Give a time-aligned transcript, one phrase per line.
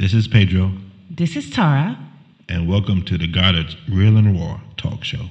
[0.00, 0.72] This is Pedro,
[1.10, 1.98] This is Tara.
[2.48, 5.28] and welcome to the God of Real and Raw talk show.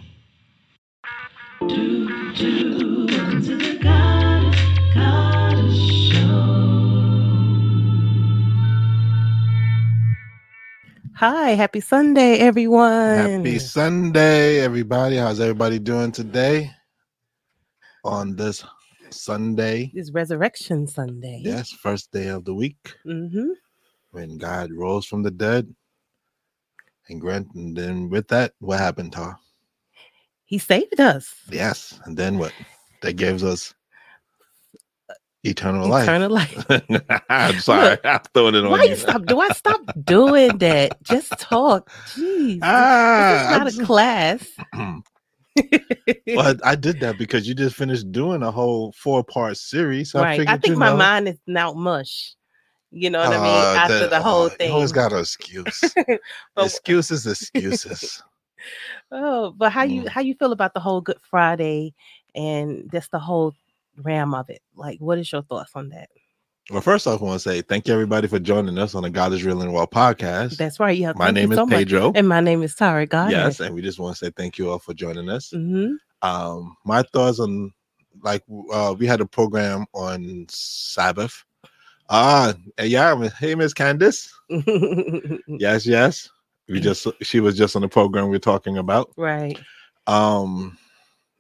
[11.16, 13.18] Hi, happy Sunday, everyone.
[13.18, 15.18] Happy Sunday, everybody.
[15.18, 16.72] How's everybody doing today?
[18.06, 18.64] On this
[19.10, 21.42] Sunday, It's Resurrection Sunday.
[21.44, 23.50] yes, first day of the week, Mm-hmm.
[24.12, 25.74] When God rose from the dead.
[27.10, 29.40] And grant, and then with that, what happened, Tar?
[30.46, 31.34] He saved us.
[31.50, 32.54] Yes, and then what?
[33.02, 33.74] That gives us
[35.44, 36.04] eternal life.
[36.04, 36.66] Eternal life.
[37.30, 38.96] I'm sorry, Look, I'm throwing it on Why you.
[38.96, 39.26] stop?
[39.26, 41.02] Do I stop doing that?
[41.04, 41.90] Just talk.
[42.06, 42.60] Jeez.
[42.62, 44.48] Ah, this is not a class.
[44.74, 45.04] I'm-
[46.36, 50.12] well, I did that because you just finished doing a whole four part series.
[50.12, 50.38] So I, right.
[50.38, 52.36] figured, I think my know, mind is now mush.
[52.92, 53.78] You know what I Uh, mean?
[53.78, 54.72] After that- the whole oh, thing.
[54.72, 55.82] Always got an excuse.
[56.56, 58.22] But- excuses, excuses.
[59.12, 60.08] Oh, but how you Mm.
[60.10, 61.94] how you feel about the whole Good Friday
[62.36, 63.54] and just the whole
[64.04, 64.62] ram of it?
[64.76, 66.10] Like, what is your thoughts on that?
[66.70, 69.10] well, first off, I want to say thank you everybody for joining us on the
[69.10, 70.58] God is Real and Well podcast.
[70.58, 70.96] That's right.
[70.96, 71.14] Yeah.
[71.16, 71.80] My name is so much.
[71.80, 72.12] Pedro.
[72.14, 73.32] And my name is Tara God.
[73.32, 75.52] Yes, and we just want to say thank you all for joining us.
[75.56, 75.94] Mm-hmm.
[76.22, 77.72] Um, my thoughts on
[78.22, 81.46] like uh we had a program on Sabbath.
[82.10, 84.34] Ah, uh, yeah, hey Miss Candace.
[85.48, 86.30] Yes, yes.
[86.68, 89.12] We just she was just on the program we are talking about.
[89.18, 89.60] right.
[90.08, 90.78] Um,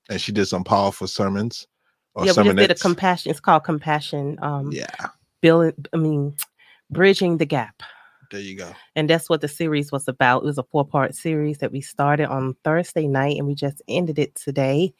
[0.09, 1.67] and she did some powerful sermons
[2.15, 3.31] or yeah, we just did a compassion.
[3.31, 4.37] It's called compassion.
[4.41, 4.87] Um, Yeah,
[5.41, 5.73] building.
[5.93, 6.35] I mean,
[6.89, 7.81] bridging the gap.
[8.31, 8.71] there you go.
[8.95, 10.43] And that's what the series was about.
[10.43, 13.81] It was a four part series that we started on Thursday night and we just
[13.87, 14.93] ended it today.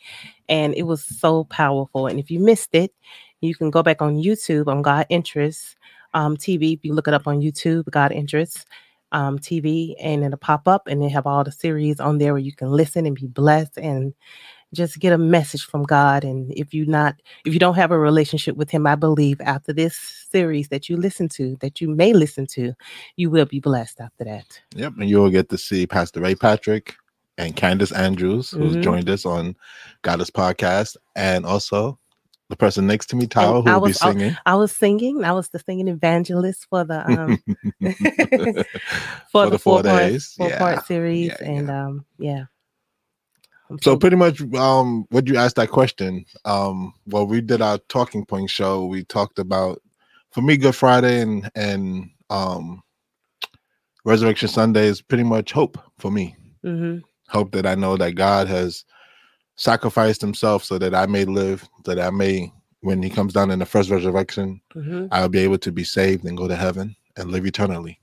[0.48, 2.08] And it was so powerful.
[2.08, 2.94] And if you missed it,
[3.42, 5.76] you can go back on YouTube on God Interests
[6.14, 6.73] um, TV.
[6.73, 8.66] If you look it up on YouTube, God Interests
[9.12, 12.42] um, TV, and it'll pop up and they have all the series on there where
[12.42, 14.14] you can listen and be blessed and
[14.73, 16.23] just get a message from God.
[16.23, 19.73] And if you not, if you don't have a relationship with Him, I believe after
[19.73, 19.98] this
[20.32, 22.73] series that you listen to, that you may listen to,
[23.16, 24.61] you will be blessed after that.
[24.76, 26.95] Yep, and you'll get to see Pastor Ray Patrick
[27.39, 28.83] and Candace Andrews, who's Mhm.
[28.83, 29.55] joined us on
[30.04, 31.98] Goddess podcast, and also
[32.49, 34.36] the person next to me, Tyler, who I will be was- I- singing.
[34.45, 35.23] I was singing.
[35.23, 37.39] I was the singing evangelist for the um
[39.32, 40.36] for, For the, the four four part days.
[40.37, 42.45] four Yeah, part series, yeah, and um yeah.
[43.70, 47.77] I'm So pretty much, um, what you asked that question, um, well, we did our
[47.89, 48.86] talking point show.
[48.86, 49.81] We talked about,
[50.31, 52.81] for me, Good Friday and and um,
[54.05, 56.36] Resurrection Sunday is pretty much hope for me.
[56.66, 57.04] Mhm.
[57.30, 58.86] Hope that I know that God has
[59.59, 63.59] sacrificed Himself so that I may live, that I may, when He comes down in
[63.59, 65.09] the first resurrection, Mhm.
[65.11, 67.99] I'll be able to be saved and go to heaven and live eternally.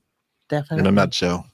[0.48, 1.44] definitely In a nutshell,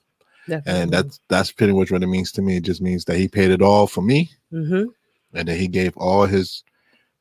[0.47, 0.83] definitely.
[0.83, 2.57] and that's that's pretty much what it means to me.
[2.57, 4.31] It just means that He paid it all for me.
[4.53, 4.89] Mhm.
[5.35, 6.63] and that he gave all his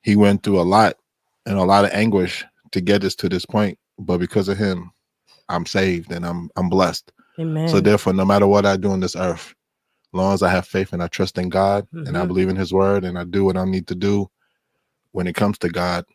[0.01, 0.97] he went through a lot
[1.45, 2.43] and a lot of anguish
[2.73, 4.91] to get us to this point but because of him
[5.47, 7.69] i'm saved and i'm i'm blessed amen.
[7.69, 9.55] so therefore no matter what i do on this earth
[10.13, 12.27] long as i have faith and i trust in god and i Mhm.
[12.27, 14.29] believe in his word and i do what i need to do
[15.11, 16.05] when it comes to god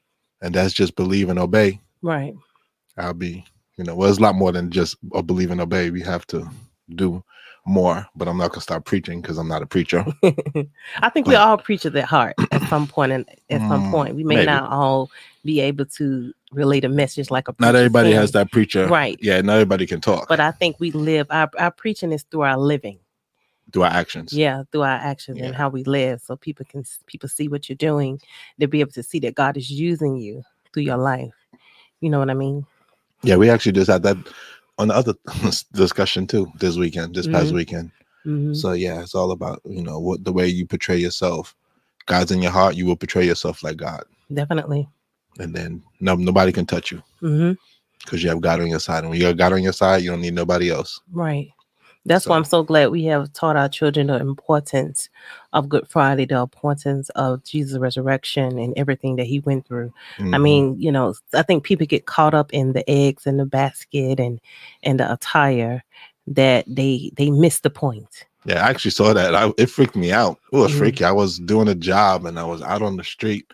[0.42, 2.34] and that's just believe and obey right.
[2.98, 3.44] i'll be
[3.76, 6.26] you know well it's a lot more than just a believe and obey we have
[6.26, 6.46] to
[6.94, 7.22] do
[7.66, 10.04] more but i'm not gonna start preaching because i'm not a preacher
[11.02, 13.90] I think we But- all preach at heart at some point and at some Mm,
[13.90, 14.14] point.
[14.14, 14.46] We may maybe.
[14.46, 15.10] not all
[15.44, 19.18] be able to relate a message like a not everybody can, has that preacher Right.
[19.20, 22.42] yeah not everybody can talk But I think we live our, our preaching is through
[22.42, 22.98] our living.
[23.72, 24.32] Through our actions.
[24.32, 27.76] yeah through our actions and how we live so people can people see what you're
[27.76, 28.20] doing
[28.58, 31.34] they'll be able to see that god is using you through your life
[32.00, 32.64] you know what i mean
[33.22, 34.16] Yeah, we actually just had that
[34.78, 35.14] on the other
[35.72, 37.54] discussion too this weekend, this past Mhm.
[37.54, 37.90] weekend.
[38.24, 38.54] Mhm.
[38.54, 41.54] So yeah, it's all about you know what the way you portray yourself.
[42.06, 44.86] God's in your heart, you will portray yourself like God, definitely
[45.40, 47.02] and then no nobody can touch you
[48.04, 49.00] because you have God on your side.
[49.02, 51.00] And when you have God on your side, you don't need nobody else.
[51.12, 51.48] right
[52.06, 55.08] that's why i'm so glad we have taught our children the importance
[55.52, 60.22] of good friday the importance of jesus resurrection and everything that he went through i
[60.22, 60.42] Mhm.
[60.42, 64.18] mean you know i think people get caught up in the eggs in the basket
[64.18, 64.40] and
[64.82, 65.82] and the attire
[66.26, 69.34] that they they miss the point yeah, I actually saw that.
[69.34, 70.38] I, it freaked me out.
[70.52, 70.78] It was Mhm.
[70.78, 71.02] freaky.
[71.04, 73.44] I was doing a job and I was out on the street,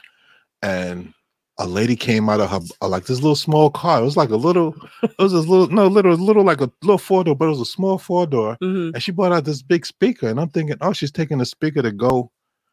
[0.62, 1.14] and
[1.58, 4.00] a lady came out of her uh, like this little small car.
[4.00, 6.99] It was like a little, it was this little, no, little, little like a little
[6.99, 8.56] four door, but it was a small four door.
[8.62, 8.94] Mhm.
[8.94, 11.82] And she brought out this big speaker, and I'm thinking, oh, she's taking the speaker
[11.82, 12.31] to go,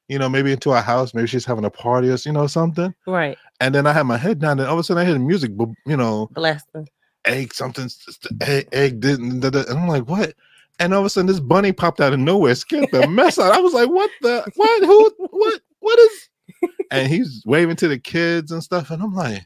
[0.08, 1.14] you know, maybe into our house.
[1.14, 2.94] Maybe she's having a party or you know something.
[3.06, 5.16] right And then I had my head down, and all of a sudden I heard
[5.16, 6.30] the music, bu- you know,
[6.74, 6.86] them
[7.26, 7.90] egg something,
[8.42, 9.44] egg, egg didn't.
[9.44, 10.34] And I'm like, what?
[10.80, 13.52] And all of a sudden, this bunny popped out of nowhere, scared the mess out.
[13.52, 16.30] I was like, what the, what, who, what, what is?
[16.92, 19.44] And he's waving to the kids and stuff, and I'm like,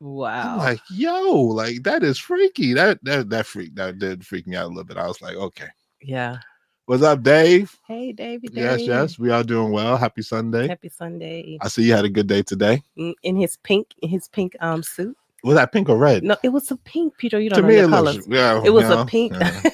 [0.00, 0.52] Wow.
[0.54, 2.74] I'm like, yo, like that is freaky.
[2.74, 4.96] That that that freak that did freak me out a little bit.
[4.96, 5.68] I was like, okay.
[6.00, 6.38] yeah.
[6.86, 7.74] What's up, Dave?
[7.86, 8.50] Hey, David.
[8.52, 8.88] Yes, Dave.
[8.88, 9.96] yes, we are doing well.
[9.96, 10.66] Happy Sunday.
[10.66, 11.56] Happy Sunday.
[11.62, 12.82] I see you had a good day today.
[12.98, 15.16] Mm, In his pink, in his pink um suit.
[15.44, 16.24] Was that pink or red?
[16.24, 17.40] No, it was a pink, Peter.
[17.40, 18.16] You don't know me, the it colors.
[18.16, 18.28] looks.
[18.28, 19.32] Yeah, it was you know, a pink.
[19.40, 19.62] yeah.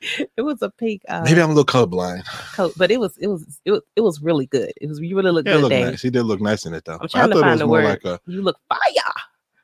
[0.36, 2.24] it was a pink uh, Maybe I'm a little colorblind.
[2.54, 4.72] coat, but it was it was it was it was really good.
[4.80, 6.02] It was you really look Yeah, good, looked nice.
[6.02, 6.98] He did look nice in it though.
[7.00, 7.84] I'm trying I to find the word.
[7.84, 8.20] like a.
[8.26, 9.12] You look fire.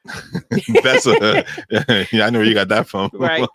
[0.82, 1.44] That's a.
[2.12, 3.11] yeah, I know where you got that from.
[3.14, 3.46] Right.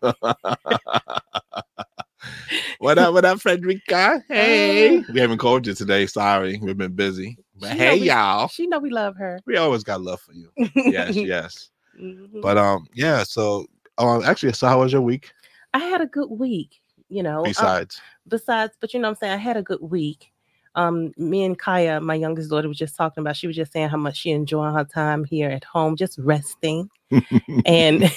[2.80, 3.14] what up?
[3.14, 4.24] What up, Frederica?
[4.28, 6.06] Hey, we haven't called you today.
[6.06, 7.38] Sorry, we've been busy.
[7.60, 8.48] But She hey, we- y'all.
[8.48, 9.40] She know we love her.
[9.46, 10.52] We always got love for you.
[10.76, 11.70] Yes, yes.
[12.00, 12.42] Mhm.
[12.42, 13.24] But um, yeah.
[13.24, 13.66] So,
[13.98, 15.32] um, actually, so how was your week?
[15.74, 16.82] I had a good week.
[17.10, 19.34] You know, um, Besides, besides, but you know what I'm saying?
[19.34, 20.32] I had a good week.
[20.76, 23.90] Um, me and Kaya, my youngest daughter, was just talking about, she was just saying
[23.90, 26.90] how much she enjoying her time here at home, just resting
[27.66, 28.12] and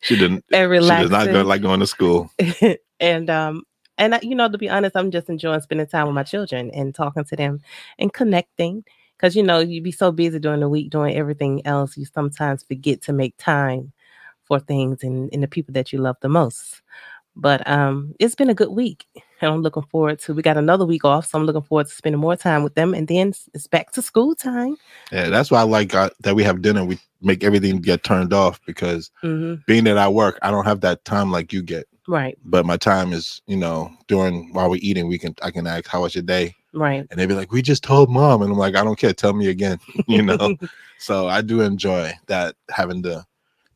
[0.00, 0.44] she didn't.
[0.52, 1.10] and She relaxing.
[1.10, 2.30] does not like going to school.
[3.00, 3.64] and um
[3.98, 6.70] and I, you know to be honest i'm just enjoying spending time with my children
[6.72, 7.60] and talking to them
[7.98, 8.84] and connecting
[9.16, 12.62] because you know you'd be so busy during the week doing everything else you sometimes
[12.62, 13.92] forget to make time
[14.50, 16.82] for things and, and the people that you love the most
[17.36, 19.06] but um it's been a good week
[19.40, 21.94] and i'm looking forward to we got another week off so i'm looking forward to
[21.94, 24.74] spending more time with them and then it's- back to school time
[25.12, 26.84] Yeah, that's why I like uh, that we have dinner.
[26.84, 30.80] We make everything get turned off because hmm being that I work, I don't have
[30.80, 31.86] that time like you get.
[32.08, 35.66] right But my time is, you know, during while we're eating, we can I can
[35.68, 38.50] ask how was your day, right and they'd be like, we just told mom, and
[38.52, 40.56] I'm like, I don't care, tell me again, you know.
[40.98, 43.24] so I do enjoy that having the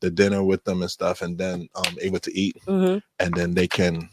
[0.05, 3.55] the dinner with them and stuff, and then um able to eat, hmm and then
[3.55, 4.09] they can.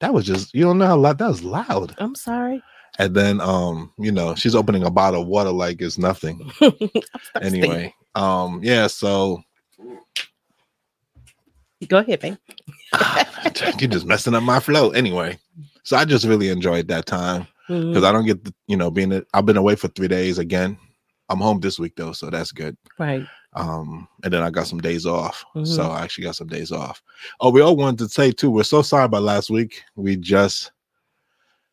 [0.00, 2.62] That was just you don't know how loud that was loud, i'm sorry
[2.98, 6.50] and then um you know she's opening a bottle of water like it's nothing.
[7.42, 9.42] Anyway, um yeah, so
[11.88, 12.36] go ahead babe
[13.78, 14.90] you're just messing up my flow.
[14.90, 15.38] Anyway,
[15.82, 19.10] so I just really enjoyed that time because I don't get the, you know being
[19.10, 20.78] that I've been away for three days again.
[21.28, 22.76] I'm home this week though, so that's good.
[22.98, 25.90] right Um, and then I got some days off, so Mhm.
[25.90, 27.02] I actually got some days off.
[27.40, 28.50] Oh, we all wanted to say too.
[28.50, 29.82] We're so sorry about last week.
[29.96, 30.72] We just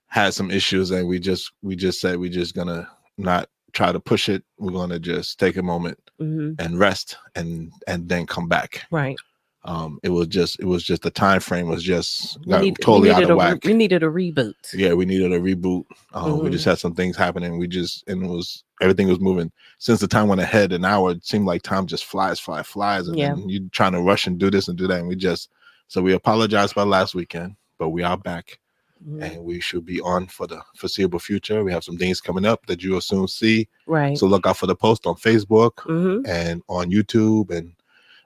[0.07, 2.87] had some issues, and we just we just said we're just gonna
[3.17, 4.43] not try to push it.
[4.57, 8.85] We're gonna just take a moment hmm and rest, and and then come back.
[8.91, 9.17] Right.
[9.65, 13.11] Um, it was just it was just the time frame was just got need, totally
[13.11, 13.63] out of a whack.
[13.63, 14.53] we needed a reboot.
[14.73, 15.85] yeah, we needed a reboot.
[16.13, 17.57] Um, We just had some things happening.
[17.57, 19.51] We just and it was everything was moving.
[19.79, 23.07] Since the time went ahead an hour, it seemed like time just flies, fly, flies,
[23.07, 23.35] and Yeah.
[23.35, 25.49] then you trying to rush and do this and do that, and we just
[25.87, 28.59] so we apologize about last weekend, but we are back
[29.07, 29.21] Mhm.
[29.23, 31.63] and we should be on for the foreseeable future.
[31.63, 33.67] We have some things coming up that you will soon see.
[33.87, 34.17] Right.
[34.17, 37.73] So look out for the post on Facebook hmm and on YouTube and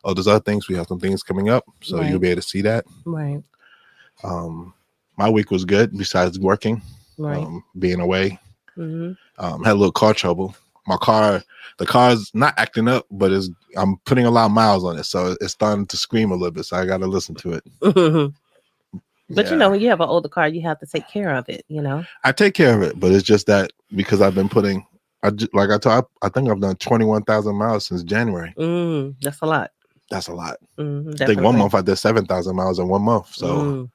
[0.08, 0.68] all those other things.
[0.70, 2.86] We have some things coming up, so you'll be able to see that.
[3.06, 3.44] Right.
[4.24, 4.74] Um,
[5.18, 6.82] my week was good besides working,
[7.18, 7.38] Right.
[7.38, 8.40] um, being away.
[8.76, 10.56] hmm Um, had a little car trouble.
[10.88, 11.44] My car,
[11.78, 15.04] the car's not acting up, but it's I'm putting a lot of miles on it,
[15.04, 16.64] so it's starting to scream a little bit.
[16.66, 17.64] So I got to listen to it.
[19.30, 19.52] But Yeah.
[19.52, 21.66] you know, when you have an older car, you have to take care of it.
[21.68, 22.06] You know.
[22.24, 24.86] I take care of it, but it's just that because I've been putting,
[25.22, 28.04] I ju- like I told, I, I think I've done twenty one thousand miles since
[28.04, 28.54] January.
[28.58, 29.72] Mm, that's a lot.
[30.10, 30.58] That's a lot.
[30.78, 33.92] Mm, I think one month I did seven thousand miles in one month, so Mm,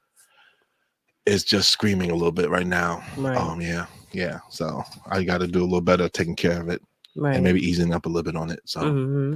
[1.25, 3.03] it's just screaming a little bit right now.
[3.17, 3.37] right.
[3.37, 4.39] Um, yeah, yeah.
[4.49, 6.81] So I got to do a little better taking care of it
[7.15, 7.35] right.
[7.35, 8.61] and maybe easing up a little bit on it.
[8.65, 9.35] So hmm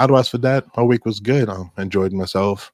[0.00, 1.48] otherwise, for that, my week was good.
[1.48, 2.72] Um, enjoyed myself.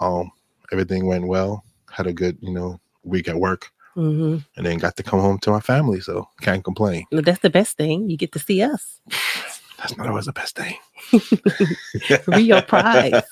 [0.00, 0.30] Um,
[0.72, 1.64] everything went well.
[1.90, 5.38] Had a good, you know, week at work, hmm and then got to come home
[5.38, 6.00] to my family.
[6.00, 7.06] So can't complain.
[7.12, 8.10] No, that's the best thing.
[8.10, 9.00] You get to see us.
[9.78, 10.74] That's not always the best thing.
[12.34, 13.24] Your prize.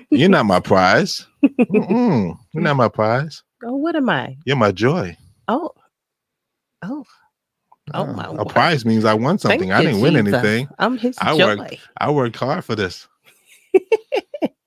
[0.10, 1.26] You're not my prize.
[1.70, 2.36] Mm-mm.
[2.52, 3.42] You're not my prize.
[3.64, 4.36] oh, what am I?
[4.44, 5.16] You're my joy.
[5.48, 5.72] Oh,
[6.82, 7.04] oh,
[7.94, 8.46] Oh, Uh, my a word.
[8.46, 9.70] prize means I won something.
[9.70, 10.34] Thank I didn't win Jesus.
[10.34, 10.68] anything.
[10.78, 11.56] I'm his I joy.
[11.56, 13.08] worked- I worked hard for this.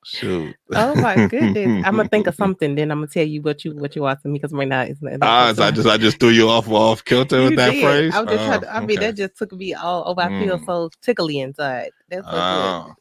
[0.07, 0.55] Shoot.
[0.75, 1.83] Oh my goodness!
[1.85, 2.75] I'm gonna think of something.
[2.75, 5.01] Then I'm gonna tell you what you what you asking me because right now it's
[5.01, 5.17] not.
[5.23, 7.81] Ah, so I just I just threw you off off kilter with that did.
[7.83, 8.13] phrase.
[8.15, 10.21] I'm just Oh, to, I mean, that just took me all over.
[10.21, 10.65] I feel Mm.
[10.65, 11.89] so tickly inside.
[12.09, 12.93] That's so Oh,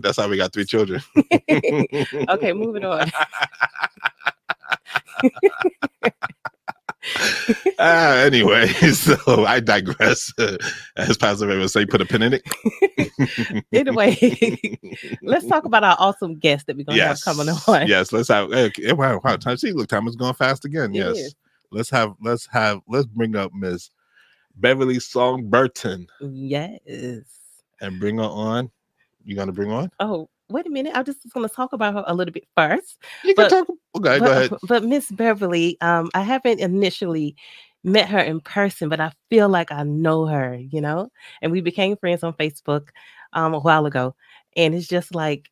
[0.00, 1.02] that's how we got three children.
[2.28, 3.10] okay, moving on.
[7.78, 10.32] Ah, anyway, so I digress.
[10.96, 13.66] As Pastor Ray would say, put a pin in it.
[13.72, 14.78] anyway,
[15.22, 17.24] let's talk about our awesome guest that we're gonna yes.
[17.24, 17.86] have coming on.
[17.86, 18.52] Yes, let's have.
[18.52, 19.56] Hey, wow, wow, time.
[19.56, 20.94] See, look, time is going fast again.
[20.94, 21.34] It yes, is.
[21.70, 22.14] let's have.
[22.20, 22.80] Let's have.
[22.88, 23.90] Let's bring up Miss
[24.56, 26.78] Beverly Song Burton Yes.
[27.80, 28.70] and bring her on.
[29.24, 29.90] You gonna bring on?
[30.00, 30.94] Oh, wait a minute.
[30.94, 32.98] I just was gonna talk about her a little bit first.
[33.24, 33.76] You But- can talk.
[33.96, 34.50] Okay, go ahead.
[34.68, 37.36] But Miss Beverly, um, I haven't initially
[37.84, 41.10] met her in person, but I feel like I know her, you know,
[41.42, 42.88] and we became friends on Facebook
[43.34, 44.14] um, a while ago.
[44.56, 45.50] And it's just like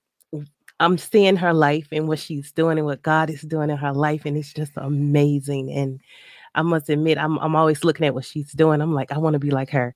[0.81, 3.93] I'm seeing her life and what she's doing and what God is doing in her
[3.93, 5.71] life, and it's just amazing.
[5.71, 6.01] And
[6.55, 8.81] I must admit, I'm I'm always looking at what she's doing.
[8.81, 9.95] I'm like, I want to be like her,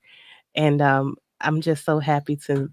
[0.55, 2.69] and um, I'm just so happy to.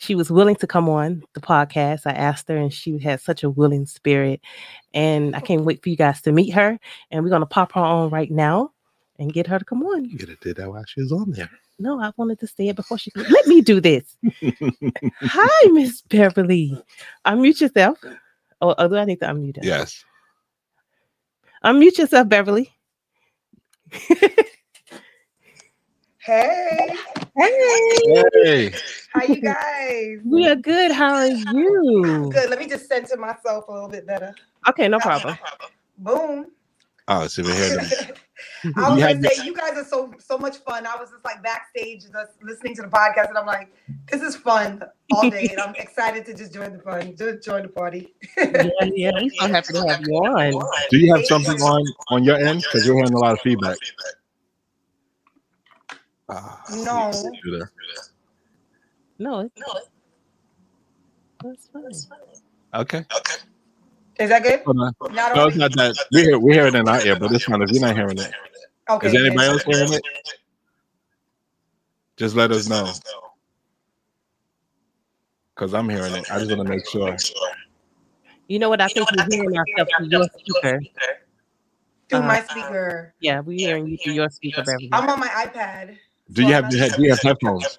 [0.00, 2.06] She was willing to come on the podcast.
[2.06, 4.40] I asked her, and she had such a willing spirit.
[4.94, 6.78] And I can't wait for you guys to meet her.
[7.10, 8.72] And we're gonna pop her on right now
[9.18, 10.06] and get her to come on.
[10.06, 11.50] You could have did that while she was on there.
[11.78, 13.10] No, I wanted to say it before she.
[13.10, 13.30] could.
[13.30, 14.16] Let me do this.
[15.20, 16.82] Hi, Miss Beverly.
[17.26, 17.98] Unmute yourself.
[18.62, 19.64] Oh, oh, do I need to unmute it?
[19.64, 20.02] yes.
[21.62, 22.72] Unmute yourself, Beverly.
[26.22, 26.94] Hey,
[27.34, 28.72] Hey, Hey.
[29.14, 30.18] how you guys?
[30.22, 30.92] we are good.
[30.92, 32.28] How are you?
[32.30, 32.50] Good.
[32.50, 34.34] Let me just center myself a little bit better.
[34.68, 35.38] Okay, no problem.
[35.96, 36.46] Boom.
[37.08, 37.80] Oh, so we're here.
[38.76, 40.86] I was You gonna had say you guys are so so much fun.
[40.86, 43.72] I was just like backstage, just listening to the podcast, and I'm like,
[44.10, 47.62] this is fun all day, and I'm excited to just join the fun, just join
[47.62, 48.14] the party.
[48.36, 49.10] Yeah, yeah.
[49.16, 50.68] I'm so happy to have you on.
[50.90, 52.60] Do you have something on on your end?
[52.60, 53.78] Because you're hearing a lot of feedback.
[56.30, 57.10] Ah, No.
[57.44, 57.66] you.
[59.18, 59.54] No, it's,
[61.42, 62.20] that's fine.
[62.82, 63.04] Okay.
[64.18, 64.62] Is that good?
[64.64, 64.92] Hold on.
[65.14, 65.96] Not No, it's not that.
[66.12, 68.18] We hear we hear it in our ear, but it's fine if you're not hearing
[68.18, 68.32] it.
[68.88, 69.08] Okay.
[69.08, 69.52] Is anybody good.
[69.54, 70.02] else hearing it?
[72.16, 72.86] Just let us know.
[75.54, 76.30] Because I'm hearing it.
[76.30, 77.16] I just want to make sure.
[78.48, 78.80] You know what?
[78.80, 80.80] I think we're hearing ourselves through your speaker.
[82.08, 83.14] Through my Uh, speaker.
[83.20, 84.88] Yeah, we're hearing you through your speaker, Beverly.
[84.92, 85.96] I'm on my iPad.
[86.32, 87.78] Do you have do you have headphones?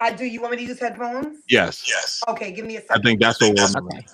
[0.00, 0.24] I do.
[0.24, 1.38] You want me to use headphones?
[1.48, 1.84] Yes.
[1.88, 2.22] Yes.
[2.28, 3.00] Okay, give me a second.
[3.00, 4.06] I think that's what we're Okay.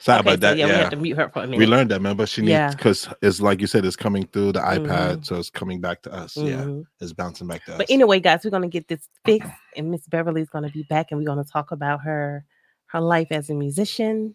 [0.00, 0.50] Sorry okay, about that.
[0.52, 0.78] so yeah, we yeah.
[0.78, 1.58] have to mute her for a minute.
[1.58, 2.16] We learned that, man.
[2.16, 2.70] But She needs Yeah.
[2.70, 5.26] because it's like you said, it's coming through the iPad, Mhm.
[5.26, 6.36] so it's coming back to us.
[6.36, 6.84] Yeah, Mhm.
[7.00, 7.78] it's bouncing back to us.
[7.78, 11.18] But anyway, guys, we're gonna get this fixed, and Miss Beverly's gonna be back, and
[11.18, 12.44] we're gonna talk about her
[12.86, 14.34] her life as a musician,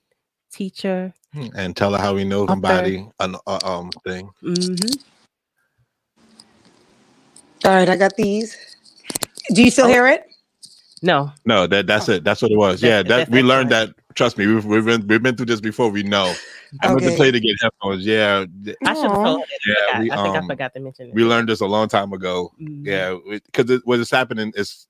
[0.51, 1.13] teacher.
[1.55, 2.51] and tell her how we know Okay.
[2.51, 4.29] somebody an uh, um thing.
[4.41, 4.73] hmm
[7.65, 8.57] All right, I got these.
[9.53, 9.89] Do you still Oh.
[9.89, 10.29] hear it?
[11.01, 12.23] No, No, that that's it.
[12.23, 12.79] That's what it was.
[12.79, 13.97] That- yeah, that we learned excellent.
[13.97, 14.15] that.
[14.15, 15.89] Trust me, we've we've been we've been through this before.
[15.89, 16.33] We know.
[16.81, 17.15] I meant to Okay.
[17.17, 18.05] tell you to get headphones.
[18.05, 19.23] Yeah, th- I should have Aw.
[19.25, 19.45] told her.
[19.67, 21.13] Yeah, I, we, I think um, I forgot to mention it.
[21.13, 22.53] we learned this a long time ago.
[22.61, 22.85] Mhm.
[22.85, 24.87] Yeah, because it, what is happening is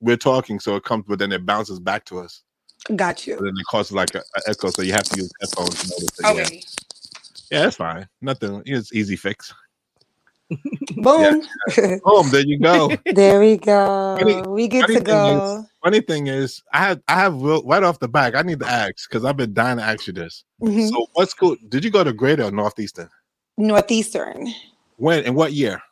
[0.00, 2.42] we're talking, so it comes, but then it bounces back to us.
[2.94, 3.36] Got you.
[3.36, 6.18] But then it causes like an echo, so you have to use headphones to notice
[6.18, 6.22] it.
[6.22, 6.30] Yeah.
[6.30, 6.62] Okay.
[7.50, 8.06] yeah, that's fine.
[8.20, 8.62] Nothing.
[8.66, 9.54] It's easy fix.
[10.96, 11.42] Boom.
[12.04, 12.90] Boom, there you go.
[13.06, 14.16] there we go.
[14.18, 15.64] Funny- we get to thing go.
[15.82, 18.34] Funny thing is, I have I have real, right off the back.
[18.34, 20.44] I need to ask because I've been dying to ask you this.
[20.62, 20.88] Mhm.
[20.88, 22.12] So, what school did you go to?
[22.12, 23.08] Greater or Northeastern?
[23.58, 24.48] Northeastern.
[24.96, 25.82] When and what year?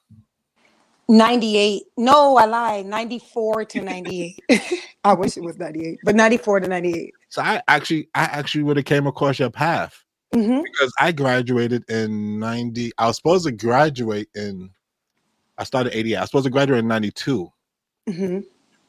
[1.08, 1.82] 98.
[1.98, 2.86] No, I lied.
[2.86, 4.40] 94 to 98.
[5.04, 7.12] I wish it was 98, but 94 to 98.
[7.28, 10.01] So I actually I actually would have came across your path
[10.32, 12.92] hmm because I graduated in ninety.
[12.98, 14.70] I was supposed to graduate in.
[15.58, 16.16] I started eighty.
[16.16, 17.50] I was supposed to graduate in ninety two,
[18.08, 18.40] hmm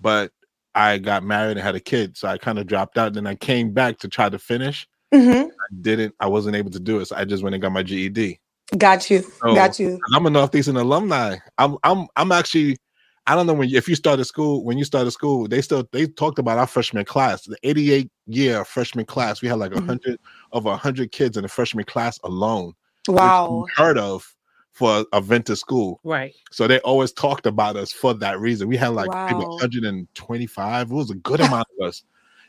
[0.01, 0.31] but
[0.75, 3.07] I got married and had a kid, so I kind of dropped out.
[3.07, 4.87] And Then I came back to try to finish.
[5.13, 6.15] hmm I didn't.
[6.19, 8.39] I wasn't able to do it, so I just went and got my GED.
[8.77, 9.23] Got you.
[9.43, 9.53] Oh.
[9.55, 9.99] Got you.
[10.13, 11.37] I'm a Northeastern alumni.
[11.57, 12.77] I'm I'm I'm actually
[13.25, 15.87] I don't know when you, if you started school when you started school they still
[15.91, 19.75] they talked about our freshman class the 88 year freshman class we had like a
[19.79, 19.85] Mhm.
[19.85, 20.19] hundred
[20.51, 22.73] over a hundred kids in the freshman class alone
[23.07, 23.65] Wow.
[23.75, 24.35] heard of
[24.71, 26.33] for a Venta school Right.
[26.51, 29.57] so they always talked about us for that reason we had like maybe Wow.
[29.59, 32.03] 125 it was a good amount of us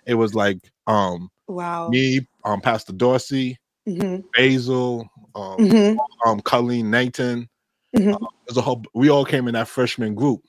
[0.07, 1.89] it was like um Wow.
[1.89, 7.49] me um Pastor Dorsey hmm Basil um hmm um Colleen Nathan
[7.97, 8.19] Mhm.
[8.47, 10.41] there's a whole we all came in that freshman group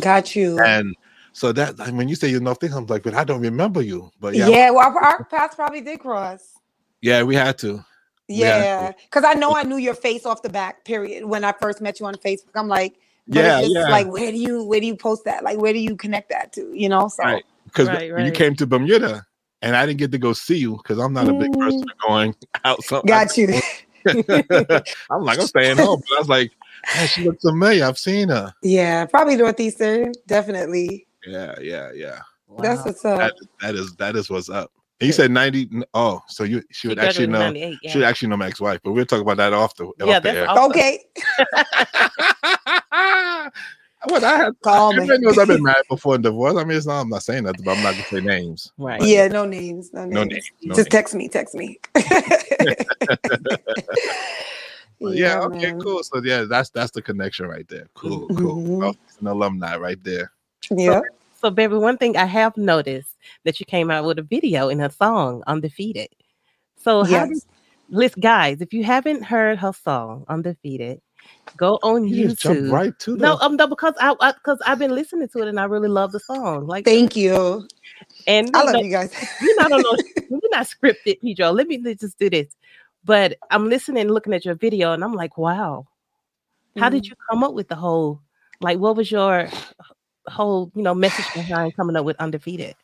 [0.00, 0.58] Got you.
[0.58, 0.94] and
[1.32, 3.82] so that like, when you say you know things, i'm like but i don't remember
[3.82, 6.54] you but yeah, yeah well, our, our paths probably did cross.
[7.02, 7.84] yeah we had to
[8.28, 8.64] Yeah.
[8.64, 10.84] Yeah, because I know I knew your face off the back.
[10.84, 11.24] Period.
[11.24, 12.94] When I first met you on Facebook, I'm like,
[13.28, 13.90] but Yeah, it's just yeah.
[13.90, 15.44] like, where do you where do you post that?
[15.44, 16.72] Like, where do you connect that to?
[16.74, 17.44] You know, so Right.
[17.64, 19.24] because Right, when you came to bermuda
[19.62, 21.88] and i didn't get to go see you because i'm not a big person Mm.
[22.00, 22.34] for going
[22.64, 23.08] out Something.
[23.08, 23.48] got you.
[25.10, 26.52] i'm like i'm staying home but i was like
[26.94, 31.06] man, she looks familiar i've seen her yeah, probably Northeastern, definitely.
[31.26, 32.20] Yeah, yeah, yeah.
[32.58, 33.18] That's what's up.
[33.18, 34.70] That, that is that is what's up.
[35.00, 35.68] And you said ninety.
[35.92, 37.76] Oh, so you she She would actually graduated in know.
[37.82, 37.90] yeah.
[37.92, 40.20] She would actually know my ex-wife, but we'll talk about that off the off Yeah,
[40.20, 40.48] the air.
[40.48, 40.70] awesome.
[40.70, 41.04] okay.
[44.08, 45.04] what I have Call me.
[45.18, 46.58] knows I've been married before and divorced.
[46.58, 47.00] I mean, it's not.
[47.00, 48.70] I'm not saying that, but I'm not gonna say names.
[48.78, 49.02] Right.
[49.02, 49.92] Yeah, no names.
[49.92, 50.14] No names.
[50.14, 50.50] No names.
[50.62, 50.92] No Just names.
[50.92, 51.28] text me.
[51.28, 51.80] Text me.
[55.00, 55.80] But yeah, okay, man.
[55.80, 56.02] cool.
[56.02, 57.86] So yeah, that's that's the connection right there.
[57.94, 58.56] Cool, cool.
[58.56, 58.78] Mhm.
[58.78, 60.32] Well, it's an alumni right there.
[60.70, 61.00] Yeah.
[61.34, 64.82] So, baby, one thing I have noticed that you came out with a video and
[64.82, 66.08] a song, Undefeated.
[66.82, 67.28] So, Yes.
[67.28, 67.42] did,
[67.90, 71.00] listen, guys, if you haven't heard her song, Undefeated,
[71.56, 72.70] go on You just jumped YouTube.
[72.72, 75.60] right to No, the um, no, because I, because I've been listening to it and
[75.60, 76.66] I really love the song.
[76.66, 77.68] Like, Thank you.
[78.26, 79.12] and I you love know, you guys.
[79.40, 79.96] you're not on no,
[80.30, 81.52] you're not scripted, Pedro.
[81.52, 82.48] Let me let's just do this.
[83.06, 85.86] But I'm listening, looking at your video, and I'm like, wow,
[86.76, 86.92] how Mm.
[86.92, 88.22] did you come up with the whole?
[88.60, 89.48] Like, what was your
[90.28, 92.76] whole, you know, message behind coming up with undefeated?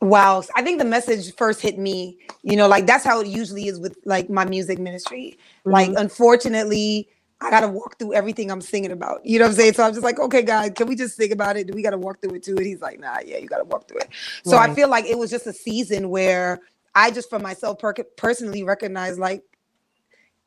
[0.00, 0.44] Wow.
[0.56, 3.80] I think the message first hit me, you know, like that's how it usually is
[3.80, 5.38] with like my music ministry.
[5.68, 5.96] Like, Mhm.
[5.96, 7.08] unfortunately,
[7.40, 9.26] I got to walk through everything I'm singing about.
[9.26, 9.74] You know what I'm saying?
[9.74, 11.66] So I'm just like, okay, God, can we just sing about it?
[11.68, 12.56] Do we got to walk through it too?
[12.56, 14.10] And he's like, nah, yeah, you got to walk through it.
[14.44, 16.60] So I feel like it was just a season where
[16.94, 19.42] I just for myself per- personally recognized like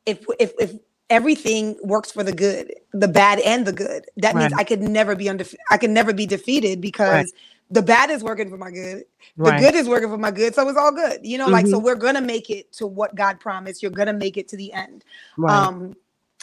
[0.06, 0.74] if if if
[1.10, 5.16] everything works for the good, the bad and the good, that means I could never
[5.16, 7.32] be under I can never be defeated because
[7.70, 9.04] the bad is working for my good,
[9.42, 9.52] the Right.
[9.52, 11.20] good is working for my good, so it's all good.
[11.24, 11.80] You know, like so Mhm.
[11.80, 13.82] we're gonna make it to what God promised.
[13.82, 15.04] You're gonna make it to the end.
[15.36, 15.68] Right.
[15.68, 15.94] Um,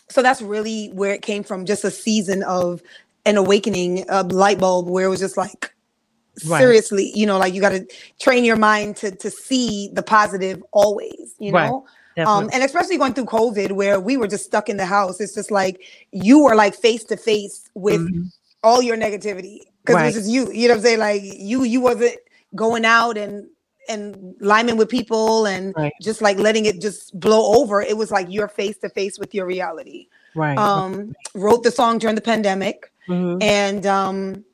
[0.10, 2.82] so that's really where it came from, just a season of
[3.26, 5.74] an awakening, a light bulb where it was just like
[6.44, 6.78] Right.
[6.78, 7.88] seriously, you know, like you got to
[8.20, 11.54] train your mind to to see the positive always, you Right.
[11.54, 11.88] know.
[12.18, 15.34] Um, and especially going through COVID, where we were just stuck in the house, it's
[15.36, 18.32] just like you were like face to face with Mhm.
[18.64, 20.04] all your negativity because Right.
[20.04, 20.52] it was just you.
[20.52, 21.00] You know what I'm saying?
[21.00, 22.18] Like you, you wasn't
[22.56, 23.48] going out and
[23.88, 25.94] and liming with people and Right.
[26.02, 27.82] just like letting it just blow over.
[27.82, 30.08] It was like you're face to face with your reality.
[30.36, 30.58] right.
[30.60, 33.42] Um, wrote the song during the pandemic, Mhm.
[33.42, 34.46] and um,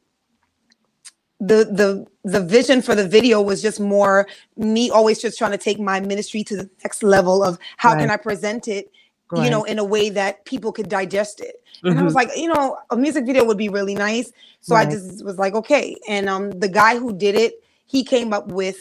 [1.39, 5.57] the the the vision for the video was just more me always just trying to
[5.57, 8.09] take my ministry to the next level of how can Right.
[8.09, 8.91] I present it,
[9.33, 9.51] you Right.
[9.51, 11.61] know, in a way that people could digest it.
[11.89, 12.15] And I was Mhm.
[12.15, 14.31] like, you know, a music video would be really nice.
[14.61, 14.91] So I Right.
[14.91, 15.95] just was like, okay.
[16.07, 18.77] And um, the guy who did it, he came up with,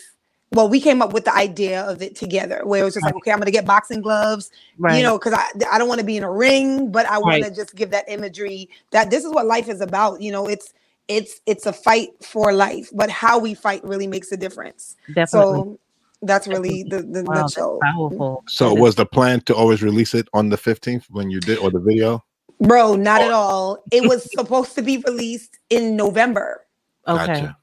[0.53, 3.17] well, we came up with the idea of it together, where it was just like,
[3.17, 4.97] okay, I'm gonna get boxing gloves, right.
[4.97, 7.43] you know, because I I don't want to be in a ring, but I want
[7.43, 10.21] to just give that imagery that this is what life is about.
[10.23, 10.73] You know, it's
[11.09, 14.97] it's it's a fight for life, but how we fight really makes a difference.
[15.09, 15.27] definitely.
[15.29, 15.79] So
[16.23, 17.79] that's really the the wow, that's nutshell.
[17.83, 18.45] powerful.
[18.49, 21.41] So That is- was the plan to always release it on the 15th when you
[21.41, 22.25] did or the video?
[22.61, 23.25] Bro, not Oh.
[23.27, 23.79] at all.
[23.93, 26.67] It was supposed to be released in November.
[27.07, 27.27] okay.
[27.27, 27.57] Gotcha.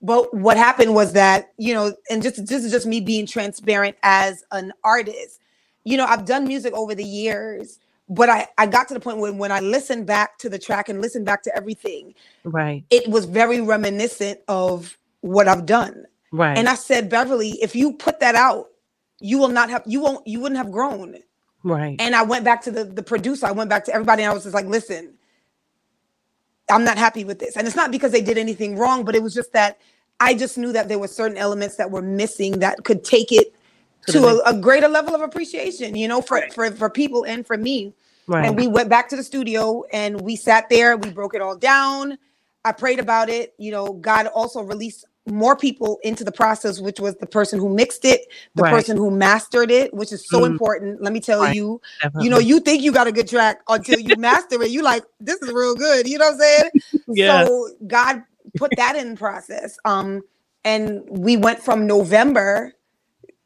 [0.00, 3.96] But what happened was that, you know, and just this is just me being transparent
[4.02, 5.40] as an artist.
[5.84, 9.18] You know, I've done music over the years, but I, I got to the point
[9.18, 12.14] when when I listened back to the track and listened back to everything,
[12.44, 12.84] Right.
[12.90, 16.06] it was very reminiscent of what I've done.
[16.32, 16.58] Right.
[16.58, 18.68] And I said, Beverly, if you put that out,
[19.20, 21.16] you will not have you won't you wouldn't have grown.
[21.64, 22.00] right.
[22.00, 24.34] And I went back to the the producer, I went back to everybody, and I
[24.34, 25.14] was just like, listen,
[26.70, 27.56] I'm not happy with this.
[27.56, 29.78] And it's not because they did anything wrong, but it was just that
[30.20, 33.54] I just knew that there were certain elements that were missing that could take it
[34.08, 37.56] To a, a greater level of appreciation, you know, for, for for people and for
[37.58, 37.94] me.
[38.28, 38.46] right.
[38.46, 41.56] And we went back to the studio and we sat there, we broke it all
[41.56, 42.18] down.
[42.64, 43.54] I prayed about it.
[43.58, 47.68] You know, God also released more people into the process, which was the person who
[47.74, 48.22] mixed it,
[48.56, 48.70] the Right.
[48.70, 50.46] person who mastered it, which is so Mhm.
[50.46, 51.02] important.
[51.02, 51.56] Let me tell Right.
[51.56, 52.24] you, definitely.
[52.26, 54.70] you know, you think you got a good track until you master it.
[54.70, 56.08] You like, this is real good.
[56.08, 56.70] You know what I'm saying?
[57.08, 57.48] yeah.
[57.48, 58.22] So God
[58.56, 59.78] put that in process.
[59.84, 60.22] Um,
[60.64, 62.74] and we went from November,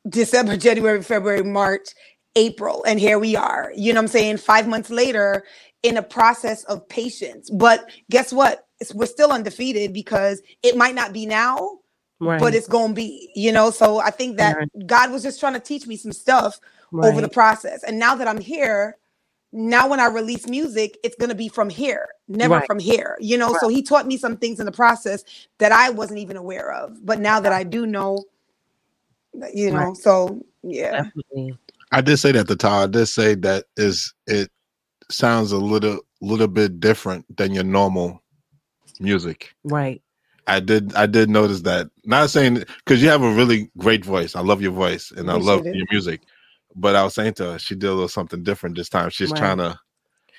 [0.09, 1.89] December, January, February, March,
[2.37, 3.73] April, and here we are.
[3.77, 4.37] You know what I'm saying?
[4.39, 5.45] Five months later,
[5.83, 7.51] in a process of patience.
[7.51, 8.67] But guess what?
[8.81, 11.79] It's, we're still undefeated because it might not be now,
[12.21, 12.39] right.
[12.41, 13.31] but it's gonna be.
[13.35, 13.71] You know.
[13.71, 14.69] So I think that Right.
[14.87, 16.59] God was just trying to teach me some stuff
[16.95, 17.83] over the process.
[17.83, 18.97] And now that I'm here,
[19.53, 22.67] now when I release music, it's gonna be from here, never Right.
[22.67, 23.17] from here.
[23.21, 25.25] You know, so he taught me some things in the process
[25.59, 27.05] that I wasn't even aware of.
[27.05, 28.25] But now that I do know,
[29.53, 29.97] you know, Right.
[29.97, 31.05] so yeah.
[31.05, 31.59] definitely.
[31.93, 32.85] I did say that the time.
[32.85, 34.51] I did say that is it
[35.11, 38.23] sounds a little little bit different than your normal
[39.01, 39.55] music.
[39.65, 40.03] Right.
[40.47, 41.91] I did I did notice that.
[42.05, 44.37] Not saying because you have a really great voice.
[44.37, 46.23] I love your voice and I love Appreciate your music.
[46.77, 49.11] But I was saying to her, she did a little something different this time.
[49.11, 49.39] She's Right.
[49.39, 49.79] trying to,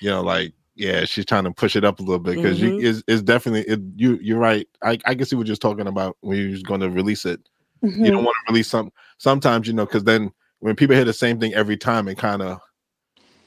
[0.00, 2.78] you know, like yeah, she's trying to push it up a little bit because Mhm.
[2.78, 4.68] you is is definitely it, you you're right.
[4.82, 7.40] I, I can see what you're talking about when you're going to release it.
[7.82, 8.10] You Mhm.
[8.12, 11.40] don't want to release some sometimes you know because then when people hear the same
[11.40, 12.58] thing every time, it kind of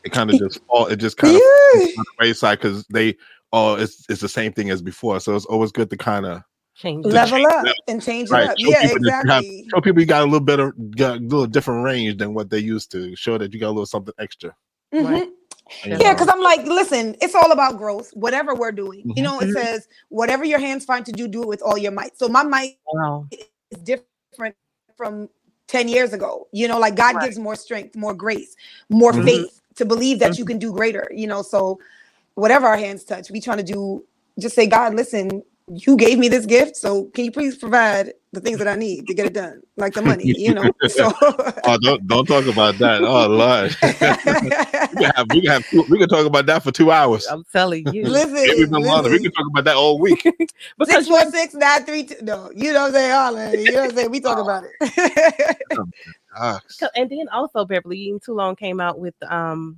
[0.04, 1.80] it kind of just fall it just kind of Yeah.
[1.98, 3.16] on the wayside because they
[3.54, 5.20] oh it's it's the same thing as before.
[5.20, 6.42] So it's always good to kind of
[6.76, 7.06] Change.
[7.06, 8.60] level change up and change it right up.
[8.60, 9.68] show Yeah, people that you have exactly.
[9.74, 12.60] show people you got a little better, got a little different range than what they
[12.60, 13.16] used to.
[13.16, 14.54] Show that you got a little something extra.
[14.94, 15.06] Mhm.
[15.10, 15.30] Right.
[15.86, 16.14] you Yeah, know?
[16.14, 18.12] because I'm like, listen, it's all about growth.
[18.14, 19.24] Whatever we're doing, you Mhm.
[19.24, 22.18] know, it says whatever your hands find to do, do it with all your might.
[22.18, 23.28] So my might Wow.
[23.32, 24.10] is different
[24.98, 25.30] from
[25.68, 26.48] 10 years ago.
[26.54, 27.22] You know, like God Right.
[27.22, 28.56] gives more strength, more grace,
[28.90, 29.24] more Mhm.
[29.24, 31.42] faith to believe that you can do greater, you know.
[31.44, 31.80] So
[32.36, 34.06] whatever our hands touch, we trying to do,
[34.40, 36.76] just say, God, listen, you gave me this gift.
[36.76, 39.62] So can you please provide the things that I need to get it done?
[39.78, 40.72] Like the money, you know.
[40.90, 41.12] So
[41.68, 43.02] Oh, don't don't talk about that.
[43.04, 43.76] Oh Lord,
[44.92, 47.26] we can have we can have we can talk about that for two hours.
[47.28, 48.04] I'm telling you.
[48.10, 49.12] listen, Maybe even.
[49.12, 50.24] We can talk about that all week.
[50.78, 52.18] because Six you're four six nine three two.
[52.22, 53.12] No, you know what I'm saying?
[53.12, 53.56] All.
[53.56, 54.12] You know what I'm saying?
[54.12, 55.58] We talk about it.
[56.38, 56.60] Ah,
[56.96, 59.78] And then also Beverly Eating Too Long came out with um,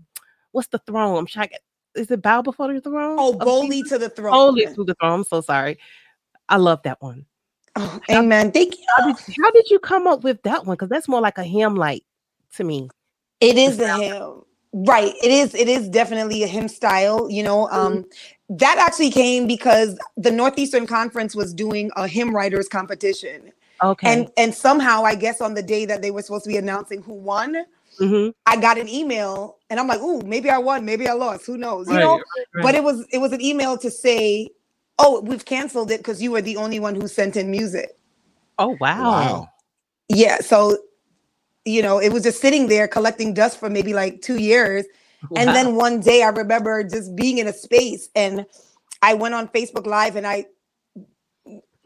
[0.51, 1.17] what's the throne?
[1.17, 1.49] I'm trying.
[1.97, 3.17] Is it Bow Before the Throne?
[3.19, 4.33] oh, boldly to the throne.
[4.33, 5.11] Boldly to the throne.
[5.13, 5.77] I'm so sorry.
[6.49, 7.25] I love that one.
[7.75, 8.51] Oh, amen.
[8.51, 8.83] Thank you.
[8.97, 10.75] How did, how did you come up with that one?
[10.75, 12.03] Because that's more like a hymn, like
[12.55, 12.89] to me.
[13.39, 14.41] It is a hymn.
[14.73, 15.13] Right.
[15.23, 17.69] It is it is definitely a hymn style, you know.
[17.69, 18.05] Um
[18.49, 23.51] that actually came because the Northeastern Conference was doing a hymn writers competition.
[23.83, 24.11] Okay.
[24.11, 27.01] And and somehow I guess on the day that they were supposed to be announcing
[27.01, 27.65] who won,
[28.01, 28.33] Mhm.
[28.45, 31.57] I got an email and I'm like, "Ooh, maybe I won, maybe I lost, who
[31.57, 32.19] knows?" You Right, know?
[32.55, 34.49] right, But it was it was an email to say,
[34.99, 37.91] "Oh, we've canceled it because you were the only one who sent in music."
[38.59, 39.11] Oh wow.
[39.11, 39.47] wow.
[40.09, 40.77] Yeah, so
[41.65, 44.85] you know, it was just sitting there collecting dust for maybe like 2 years.
[45.35, 48.45] And then one day I remember just being in a space and
[49.01, 50.45] I went on Facebook Live and I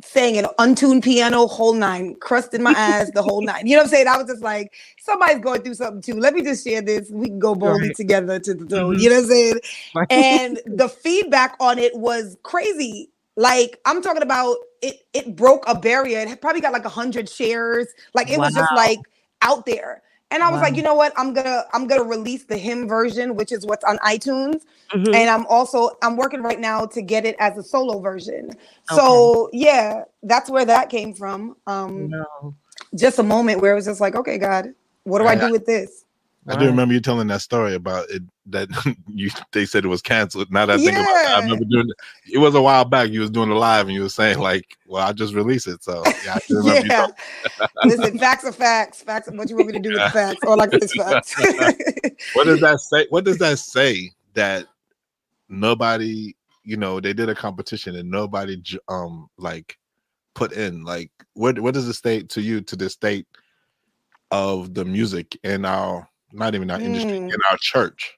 [0.03, 3.67] sang an untuned piano whole nine, crust in my ass, the whole nine.
[3.67, 4.07] You know what I'm saying?
[4.07, 6.19] I was just like, somebody's going through something too.
[6.19, 7.09] Let me just share this.
[7.11, 7.95] We can go boldly Right.
[7.95, 8.97] together to the throne.
[8.97, 9.01] Mhm.
[9.01, 9.59] You know what I'm saying?
[9.95, 10.07] Right.
[10.11, 13.11] and the feedback on it was crazy.
[13.37, 16.19] Like I'm talking about it, it broke a barrier.
[16.19, 17.87] It probably got like a hundred shares.
[18.13, 18.99] Like it was just like
[19.41, 20.03] out there.
[20.31, 21.13] And I was like, you know what?
[21.17, 24.63] I'm gonna I'm gonna release the hymn version, which is what's on iTunes.
[24.93, 25.13] Mhm.
[25.15, 28.51] And I'm also I'm working right now to get it as a solo version.
[28.85, 31.57] So yeah, that's where that came from.
[31.67, 32.55] Um no.
[32.95, 35.41] just a moment where it was just like, okay, God, what do I Right.
[35.41, 36.05] do with this?
[36.47, 38.67] I do remember you telling that story about it that
[39.07, 40.51] you they said it was canceled.
[40.51, 42.33] Now that I think about it, I remember doing it.
[42.33, 43.11] It was a while back.
[43.11, 45.83] You was doing a live and you were saying like, "Well, I just released it."
[45.83, 47.07] So yeah, I remember yeah.
[47.85, 49.03] Listen, facts are facts.
[49.03, 50.39] Facts are what you want me to do with the facts.
[50.45, 51.35] All I got is facts.
[52.33, 53.05] What does that say?
[53.09, 54.65] What does that say that
[55.47, 59.77] nobody, you know, they did a competition and nobody um like
[60.33, 63.27] put in like what what does it state to you to the state
[64.31, 67.33] of the music in our not even our industry Mm.
[67.33, 68.13] in our church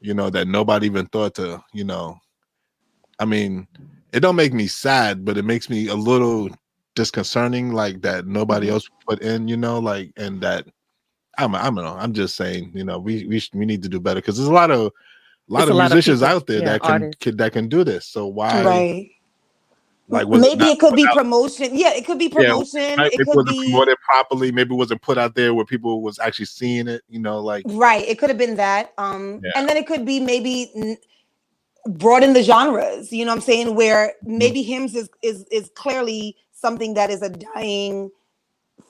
[0.00, 2.16] you know that nobody even thought to you know
[3.18, 3.66] i mean
[4.12, 6.48] it don't make me sad but it makes me a little
[6.94, 8.72] disconcerting like that nobody Mhm.
[8.72, 10.66] else put in you know like and that
[11.38, 14.00] i'm i don't know i'm just saying you know we we, we need to do
[14.00, 14.80] better because there's a lot of
[15.50, 17.36] a lot It's of a lot of musicians people, out there yeah, that can, can
[17.36, 19.10] that can do this so why right.
[20.08, 21.70] Like was it maybe it could be out- promotion.
[21.72, 22.96] Yeah, it could be promotion.
[22.98, 25.64] right, it it could wasn't be promoted properly maybe it wasn't put out there where
[25.64, 28.06] people was actually seeing it you know like right.
[28.06, 28.92] It could have been that.
[28.98, 29.52] Um, Yeah.
[29.56, 30.98] and then it could be maybe n-
[31.86, 33.12] broaden the genres.
[33.12, 33.74] You know what I'm saying?
[33.74, 34.38] Where Mm-hmm.
[34.38, 38.10] maybe hymns is is is clearly something that is a dying thing.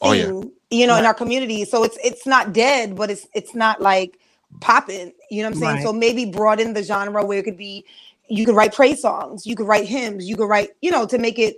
[0.02, 0.50] Oh, yeah.
[0.70, 1.64] You know, in our community.
[1.64, 4.18] So it's it's not dead, but it's it's not like
[4.60, 5.12] popping.
[5.30, 5.74] You know what I'm saying?
[5.76, 5.82] Right.
[5.84, 7.84] So maybe broaden the genre where it could be.
[8.28, 9.46] You could write praise songs.
[9.46, 10.28] You could write hymns.
[10.28, 10.70] You could write.
[10.80, 11.56] You know, to make it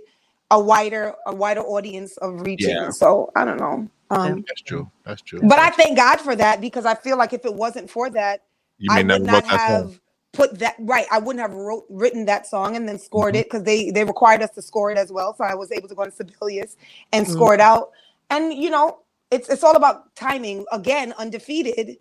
[0.51, 2.69] a wider a wider audience of reaching.
[2.69, 2.89] Yeah.
[2.89, 3.89] So I don't know.
[4.09, 7.33] Um, that's true that's true but I thank God for that because I feel like
[7.33, 8.43] if it wasn't for that,
[8.77, 9.51] you may I would not song.
[9.59, 9.99] have
[10.33, 11.05] put that right.
[11.11, 13.39] I wouldn't have wrote written that song and then scored Mhm.
[13.39, 15.33] it because they they required us to score it as well.
[15.35, 16.77] So I was able to go on Sibelius
[17.11, 17.31] and Mhm.
[17.31, 17.91] score it out.
[18.29, 18.99] And you know,
[19.31, 20.65] it's it's all about timing.
[20.71, 21.97] Again, undefeated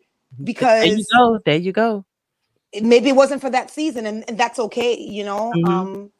[0.80, 1.38] There you because go.
[1.44, 2.04] There you go.
[2.76, 4.98] It- maybe it wasn't for that season, and, and that's okay.
[4.98, 5.68] You know, Mhm.
[5.68, 6.10] um,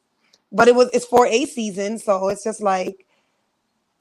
[0.51, 3.05] but it was it's for a season, so it's just like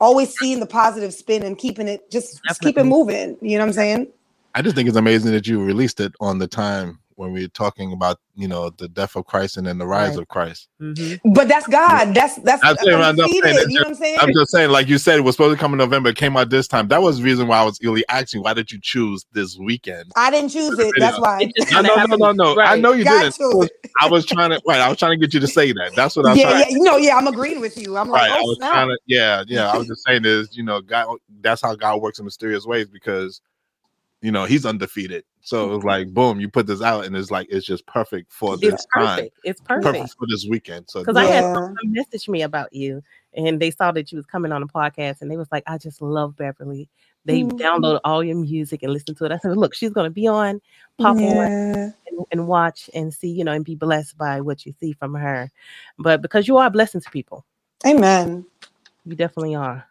[0.00, 3.36] always seeing the positive spin and keeping it just, just keep it moving.
[3.40, 4.06] You know what I'm saying?
[4.54, 7.48] I just think it's amazing that you released it on the time when we are
[7.48, 10.18] talking about you know the death of Christ and then the rise Right.
[10.22, 10.68] of Christ.
[10.80, 11.20] Mhm.
[11.34, 12.14] But that's God.
[12.14, 14.18] That's that's, That's that's it, I'm saying that You know what I'm saying?
[14.20, 16.10] I'm just saying, like you said, it was supposed to come in November.
[16.10, 16.88] It came out this time.
[16.88, 20.12] That was the reason why I was really asking, why did you choose this weekend?
[20.16, 20.94] I didn't choose it.
[20.98, 21.42] That's why.
[21.42, 22.60] It just No, no, no, no, no.
[22.62, 23.36] I know you God didn't.
[23.36, 23.68] chose.
[24.00, 24.60] I was trying to.
[24.66, 25.92] Right, I was trying to get you to say that.
[25.96, 26.60] That's what I was Yeah, trying.
[26.60, 27.96] yeah, you know, yeah, I'm agreeing with you.
[27.96, 28.72] I'm like, Right, I oh was snap.
[28.72, 28.98] trying to.
[29.06, 29.70] Yeah, yeah.
[29.72, 31.16] I was just saying is, you know, God.
[31.40, 33.40] That's how God works in mysterious ways because,
[34.26, 35.22] you know, He's undefeated.
[35.40, 38.32] So it was like, boom, you put this out, and it's like it's just perfect
[38.32, 39.38] for this It's time, perfect.
[39.44, 39.84] It's perfect.
[39.84, 40.14] perfect.
[40.18, 40.86] for this weekend.
[40.90, 41.54] So Because I had Yeah.
[41.54, 43.00] someone message me about you,
[43.34, 45.78] and they saw that you was coming on the podcast, and they was like, "I
[45.78, 46.88] just love Beverly."
[47.24, 47.52] They Mhm.
[47.52, 49.30] download all your music and listen to it.
[49.30, 50.60] I said, "Look, she's going to be on,
[50.98, 51.46] pop on,
[52.08, 55.14] and, and watch and see, you know, and be blessed by what you see from
[55.14, 55.48] her."
[56.00, 57.44] But because you are a blessing to people,
[57.86, 58.44] Amen.
[59.04, 59.86] you definitely are.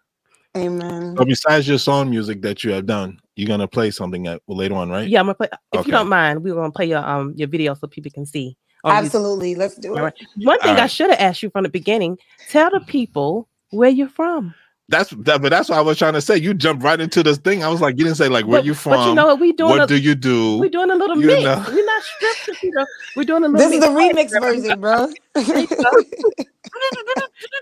[0.56, 1.16] Amen.
[1.18, 4.58] So besides your song music that you have done, you're gonna play something at, well,
[4.58, 5.08] later on, right?
[5.08, 5.50] Yeah, I'm gonna play.
[5.74, 5.88] If Okay.
[5.88, 8.56] you don't mind, we're gonna play your um your video so people can see.
[8.84, 9.06] on YouTube.
[9.06, 9.56] Absolutely.
[9.56, 10.02] Let's do All it.
[10.02, 10.14] right.
[10.44, 12.18] One thing I should have asked you from the beginning:
[12.50, 14.54] tell the people where you're from.
[14.88, 16.38] That's that, but that's what I was trying to say.
[16.38, 17.64] You jumped right into this thing.
[17.64, 18.94] I was like, you didn't say like where but, you from.
[18.94, 19.40] But you know what?
[19.40, 20.60] We doing what a, do you do?
[20.60, 21.44] we're doing a little You mix.
[21.44, 21.66] know.
[21.68, 22.56] We're not scripted.
[22.62, 23.72] You know, we're doing a little.
[23.72, 25.12] This is the remix version, bro.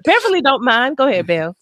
[0.03, 0.97] Beverly don't mind.
[0.97, 1.55] Go ahead, Bev.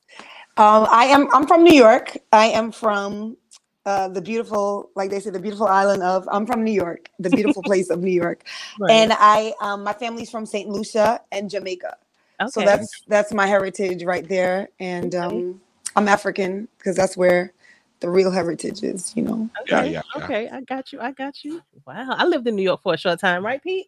[0.58, 1.28] Um, I am.
[1.34, 2.18] I'm from New York.
[2.32, 3.38] I am from
[3.86, 6.28] uh, the beautiful, like they say, the beautiful island of.
[6.32, 8.44] I'm from New York, the beautiful place of New York,
[8.90, 11.96] and I, um, my family's from Saint Lucia and Jamaica.
[12.42, 12.52] okay.
[12.52, 15.62] So that's that's my heritage right there, and um,
[15.96, 17.54] I'm African because that's where
[18.02, 19.16] the real heritage is.
[19.16, 19.50] You know.
[19.68, 20.24] Yeah, yeah, yeah.
[20.24, 21.00] Okay, I got you.
[21.00, 21.62] I got you.
[21.88, 23.88] Wow, I lived in New York for a short time, right, Pete?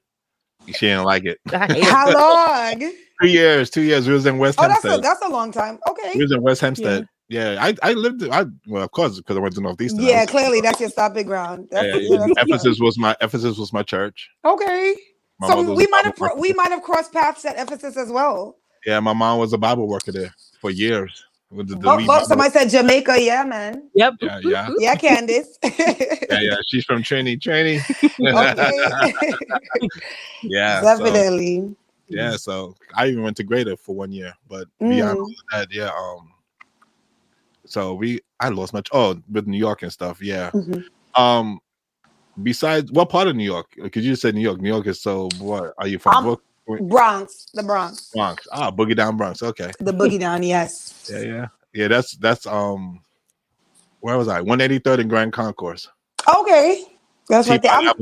[0.67, 1.39] She didn't like it.
[1.51, 1.83] I hate it.
[1.85, 2.79] How long?
[3.21, 4.07] Two years, two years.
[4.07, 4.85] We was in West Hempstead.
[4.85, 5.79] Oh, that's a that's a long time.
[5.89, 6.11] Okay.
[6.15, 7.07] we was in West Hempstead.
[7.29, 8.23] Yeah, I, I lived.
[8.29, 10.03] I well, of course, because I went to Northeastern.
[10.03, 11.67] I Yeah, was- clearly that's your stopping ground.
[11.71, 14.29] That's, Yeah, yeah, that's- Ephesus was my Ephesus was my church.
[14.45, 14.95] Okay.
[15.39, 18.09] My so we might have Bible cro- we might have crossed paths at Ephesus as
[18.09, 18.57] well.
[18.85, 21.23] Yeah, my mom was a Bible worker there for years.
[21.53, 23.21] With the, the Oh, oh, somebody said Jamaica.
[23.21, 23.89] Yeah, man.
[23.93, 24.13] Yep.
[24.21, 24.69] Yeah, yeah.
[24.79, 25.57] Yeah, Candace.
[25.63, 26.55] yeah, yeah.
[26.67, 27.79] She's from Trinity, Trinity.
[28.19, 28.73] okay.
[30.43, 31.75] yeah, so, Definitely.
[32.07, 32.35] yeah.
[32.37, 35.21] So I even went to Greater for one year, but beyond Mm.
[35.21, 35.89] all that, yeah.
[35.97, 36.31] Um,
[37.65, 38.89] so we, I lost much.
[38.91, 40.21] Oh, with New York and stuff.
[40.21, 40.51] Yeah.
[40.51, 40.83] Mhm.
[41.15, 41.59] Um,
[42.41, 43.67] besides, what part of New York?
[43.81, 44.59] Because you just said New York.
[44.59, 45.29] New York is so.
[45.39, 46.15] What are you from?
[46.15, 48.47] Um, Brook- Bronx, the Bronx, Bronx.
[48.51, 49.43] Ah, Boogie Down Bronx.
[49.43, 49.71] Okay.
[49.79, 50.43] the boogie down.
[50.43, 51.09] Yes.
[51.11, 51.87] Yeah, yeah, yeah.
[51.87, 53.01] That's that's um.
[53.99, 54.41] Where was I?
[54.41, 55.89] One eighty third and Grand Concourse.
[56.39, 56.83] Okay.
[57.29, 57.71] That's right there.
[57.71, 57.93] I'm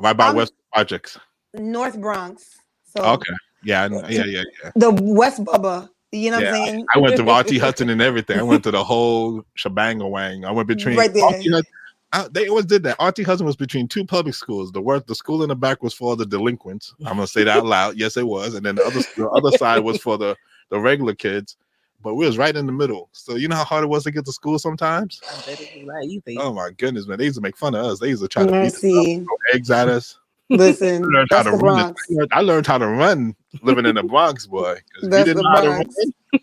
[0.00, 1.18] right by I'm- West Projects.
[1.54, 2.58] North Bronx.
[2.84, 3.32] So Okay.
[3.62, 4.70] Yeah, know- yeah, yeah, yeah.
[4.76, 5.88] the West Bubba.
[6.12, 6.86] You know what I'm saying?
[6.94, 8.38] I went to RT Hudson and everything.
[8.38, 10.44] I went to the whole shebang wang.
[10.44, 11.24] I went between Right there.
[11.24, 11.62] Hudson-
[12.12, 12.96] I- they always did that.
[13.00, 14.72] RT Hudson was between two public schools.
[14.72, 16.92] The work, the school in the back was for the delinquents.
[17.00, 17.96] I'm gonna say that out loud.
[17.96, 18.54] Yes, it was.
[18.54, 20.36] And then the other the other side was for the
[20.70, 21.56] the regular kids.
[22.02, 23.10] But we was right in the middle.
[23.12, 25.20] So you know how hard it was to get to school sometimes.
[25.30, 26.36] I bet it was not easy.
[26.40, 27.18] Oh my goodness, man!
[27.18, 27.98] They used to make fun of us.
[28.00, 29.16] They used to try to beat us up, Mercy.
[29.18, 30.18] throw eggs at us.
[30.48, 31.94] Listen, I learned how that's to the run.
[31.94, 32.02] Bronx.
[32.32, 34.74] I learned, how to run living in the Bronx, boy.
[34.74, 35.94] 'Cause if you That's didn't the know how to Bronx.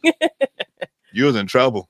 [0.05, 0.13] run,
[1.11, 1.89] you was in trouble.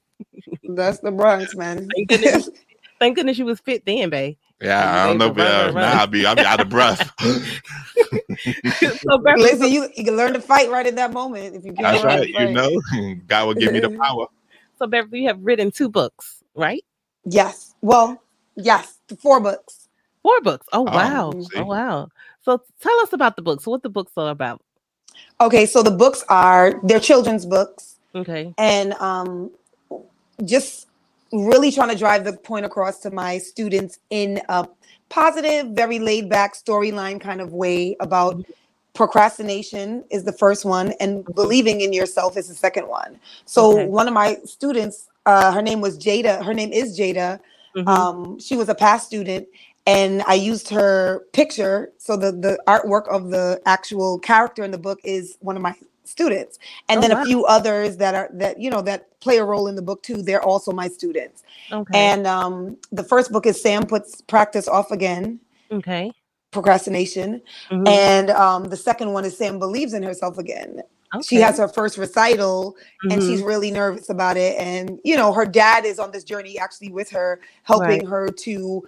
[0.64, 1.88] That's the Bronx, man.
[3.00, 4.38] Thank goodness, thank you was fit then, babe.
[4.62, 5.26] Yeah, I don't know.
[5.28, 6.00] able to If, run, uh, now.
[6.02, 7.12] I'll be, I'll be out of breath.
[8.82, 11.74] so Beverly, Listen, you, you can learn to fight right in that moment if you
[11.74, 11.84] can't.
[11.84, 12.28] That's right.
[12.28, 12.82] You know,
[13.28, 14.28] God will give me the power.
[14.80, 16.84] so Beverly, you have written two books, right?
[17.26, 17.76] Yes.
[17.82, 18.22] Well,
[18.56, 18.98] yes.
[19.20, 19.88] Four books.
[20.24, 20.68] Four books.
[20.74, 21.32] Oh Oh, wow.
[21.32, 21.58] see.
[21.58, 22.10] Oh wow.
[22.42, 23.68] So tell us about the books.
[23.68, 24.62] What the books are about.
[25.42, 28.54] Okay, so the books are they're children's books, Okay.
[28.58, 29.52] and um,
[30.46, 30.87] just
[31.34, 34.68] really trying to drive the point across to my students in a
[35.10, 38.42] positive, very laid back storyline kind of way about
[38.94, 43.20] procrastination is the first one, and believing in yourself is the second one.
[43.46, 43.88] So Okay.
[43.88, 46.44] one of my students, uh, her name was Jada.
[46.46, 47.40] Her name is Jada.
[47.76, 47.88] Mhm.
[47.88, 49.48] um, she was a past student
[49.88, 54.78] and i used her picture so the the artwork of the actual character in the
[54.78, 55.74] book is one of my
[56.08, 57.22] students and Oh, then wow.
[57.22, 60.04] a few others that are that you know that play a role in the book
[60.04, 61.94] too they're also my students okay.
[61.98, 65.40] and um, the first book is sam puts practice off again
[65.72, 66.12] okay.
[66.52, 67.42] procrastination
[67.72, 67.88] Mhm.
[67.88, 70.82] and um, the second one is sam believes in herself again
[71.24, 72.76] she has her first recital
[73.10, 73.28] and Mhm.
[73.28, 76.92] she's really nervous about it and you know her dad is on this journey actually
[76.92, 78.08] with her helping Right.
[78.08, 78.84] her to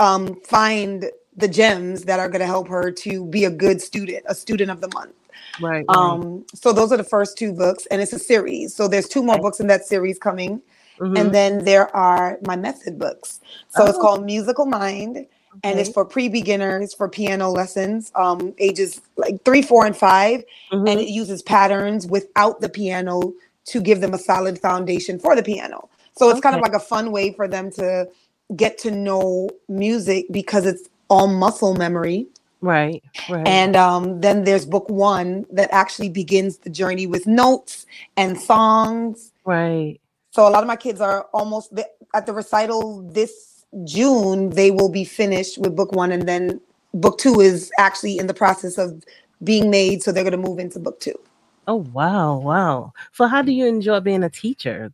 [0.00, 4.24] um, find the gems that are going to help her to be a good student
[4.28, 5.14] a student of the month
[5.60, 5.84] right.
[5.88, 5.96] right.
[5.96, 9.22] um, so those are the first two books and it's a series so there's two
[9.22, 10.60] more books in that series coming
[11.00, 11.18] Mhm.
[11.18, 13.40] and then there are my method books
[13.70, 14.00] so it's Oh.
[14.00, 15.26] called musical mind
[15.62, 20.88] and it's for pre-beginners for piano lessons, um, ages like three, four, and 5 Mhm.
[20.90, 23.32] and it uses patterns without the piano
[23.66, 25.88] to give them a solid foundation for the piano.
[26.18, 28.08] So it's kind of like a fun way for them to
[28.56, 32.26] get to know music because it's all muscle memory.
[32.64, 33.46] Right, right.
[33.46, 39.32] And um, then there's book one that actually begins the journey with notes and songs.
[39.44, 40.00] right.
[40.30, 41.72] So a lot of my kids are almost
[42.14, 44.50] at the recital this June.
[44.50, 46.60] They will be finished with book one, and then
[46.92, 49.02] book two is actually in the process of
[49.42, 50.02] being made.
[50.02, 51.18] So they're going to move into book two.
[51.66, 52.92] Oh wow, wow.
[53.12, 54.92] So how do you enjoy being a teacher,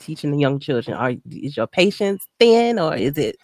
[0.00, 0.96] teaching the young children?
[0.96, 3.36] Are is your patience thin, or is it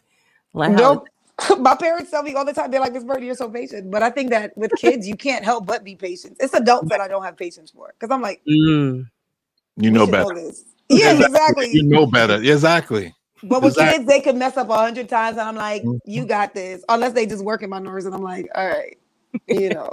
[0.52, 1.08] like Nope.
[1.58, 3.90] My parents tell me all the time, they're like, Miss Birdie, you're so patient.
[3.90, 6.36] But I think that with kids, you can't help but be patient.
[6.40, 7.94] It's adults that I don't have patience for.
[7.98, 9.08] Because I'm like, Mm,
[9.76, 10.34] You know better.
[10.34, 10.64] this.
[10.88, 11.72] Yeah, exactly.
[11.72, 12.36] You know better.
[12.36, 13.14] Exactly.
[13.42, 13.98] But with Exactly.
[13.98, 16.00] kids, they could mess up a hundred times, and I'm like, Mhm.
[16.04, 16.84] you got this.
[16.88, 18.98] Unless they just work in my nerves, and I'm like, all right,
[19.48, 19.90] you know.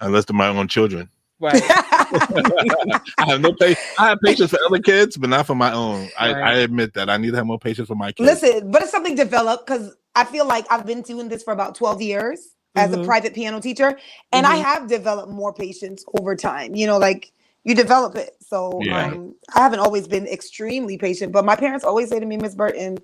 [0.00, 1.08] Unless they're my own children.
[1.40, 1.62] right.
[3.20, 3.78] I have no patience.
[3.98, 6.10] I have patience for other kids, but not for my own.
[6.18, 6.44] I, Right.
[6.44, 8.42] I admit that I need to have more patience for my kids.
[8.42, 11.74] Listen, but it's something developed because I feel like I've been doing this for about
[11.74, 13.04] 12 years as a Mhm.
[13.04, 13.98] private piano teacher,
[14.32, 14.62] and I Mhm.
[14.62, 16.74] have developed more patience over time.
[16.74, 17.32] You know, like
[17.64, 18.36] you develop it.
[18.40, 19.06] So Yeah.
[19.06, 22.54] um, I haven't always been extremely patient, but my parents always say to me, Miss
[22.54, 22.98] Burton,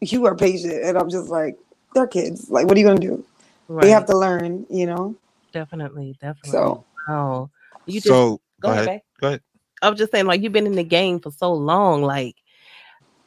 [0.00, 0.82] you are patient.
[0.84, 1.56] And I'm just like,
[1.94, 2.50] they're kids.
[2.50, 3.24] Like, what are you going to do?
[3.68, 3.82] right.
[3.84, 5.14] They have to learn, you know?
[5.52, 6.50] definitely, definitely.
[6.50, 7.50] So wow.
[7.86, 8.86] You just so go, ahead.
[8.86, 9.00] babe.
[9.20, 9.40] Go ahead.
[9.82, 12.36] I was just saying, like you've been in the game for so long, like.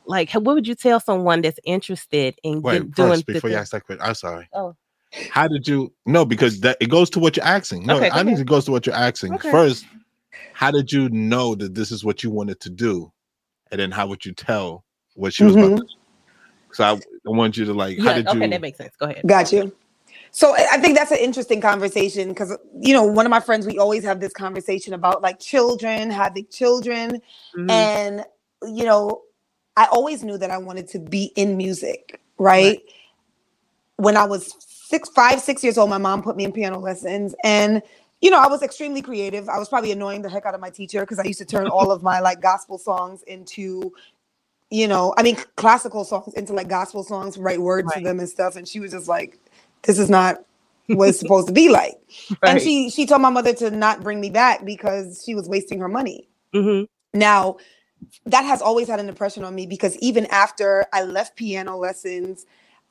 [0.07, 3.49] Like, what would you tell someone that's interested in Wait, get- doing first, the before
[3.49, 4.47] you thing- ask that question, I'm sorry.
[4.53, 4.75] Oh.
[5.31, 7.85] How did you no, because that it goes to what you're asking.
[7.85, 8.41] No, Okay, I think okay.
[8.41, 9.33] it goes to what you're asking.
[9.35, 9.49] Okay.
[9.51, 9.85] First,
[10.53, 13.11] how did you know that this is what you wanted to do?
[13.71, 14.83] And then how would you tell
[15.15, 15.65] what she was Mhm.
[15.67, 15.89] about to do?
[16.73, 18.93] So I, I want you to like, how did okay, you that makes sense.
[18.97, 19.23] Go ahead.
[19.25, 19.73] Got you.
[20.31, 23.65] So I I think that's an interesting conversation because you know one of my friends
[23.65, 27.21] we always have this conversation about like children having children
[27.57, 27.71] Mhm.
[27.71, 28.25] and
[28.77, 29.21] you know
[29.77, 32.81] I always knew that I wanted to be in music right,
[33.97, 37.33] when I was six five six years old my mom put me in piano lessons
[37.43, 37.81] and
[38.21, 40.69] you know I was extremely creative I was probably annoying the heck out of my
[40.69, 43.91] teacher because I used to turn all of my like gospel songs into
[44.69, 48.29] you know I mean classical songs into like gospel songs write words to them and
[48.29, 49.39] stuff and she was just like
[49.83, 50.45] this is not
[50.87, 51.95] what it's supposed to be like.
[52.43, 55.79] And she she told my mother to not bring me back because she was wasting
[55.79, 56.27] her money.
[56.53, 56.87] Mhm.
[57.13, 57.57] Now,
[58.25, 62.45] that has always had an impression on me because even after I left piano lessons,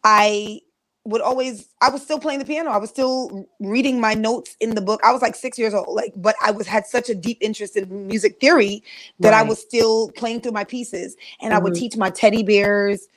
[0.04, 0.60] I
[1.04, 2.70] would always I was still playing the piano.
[2.70, 5.00] I was still reading my notes in the book.
[5.04, 7.76] I was like 6 years old, like but I was had such a deep interest
[7.76, 8.82] in music theory
[9.20, 11.78] that I was still playing through my pieces and I would Mhm.
[11.78, 13.08] teach my teddy bears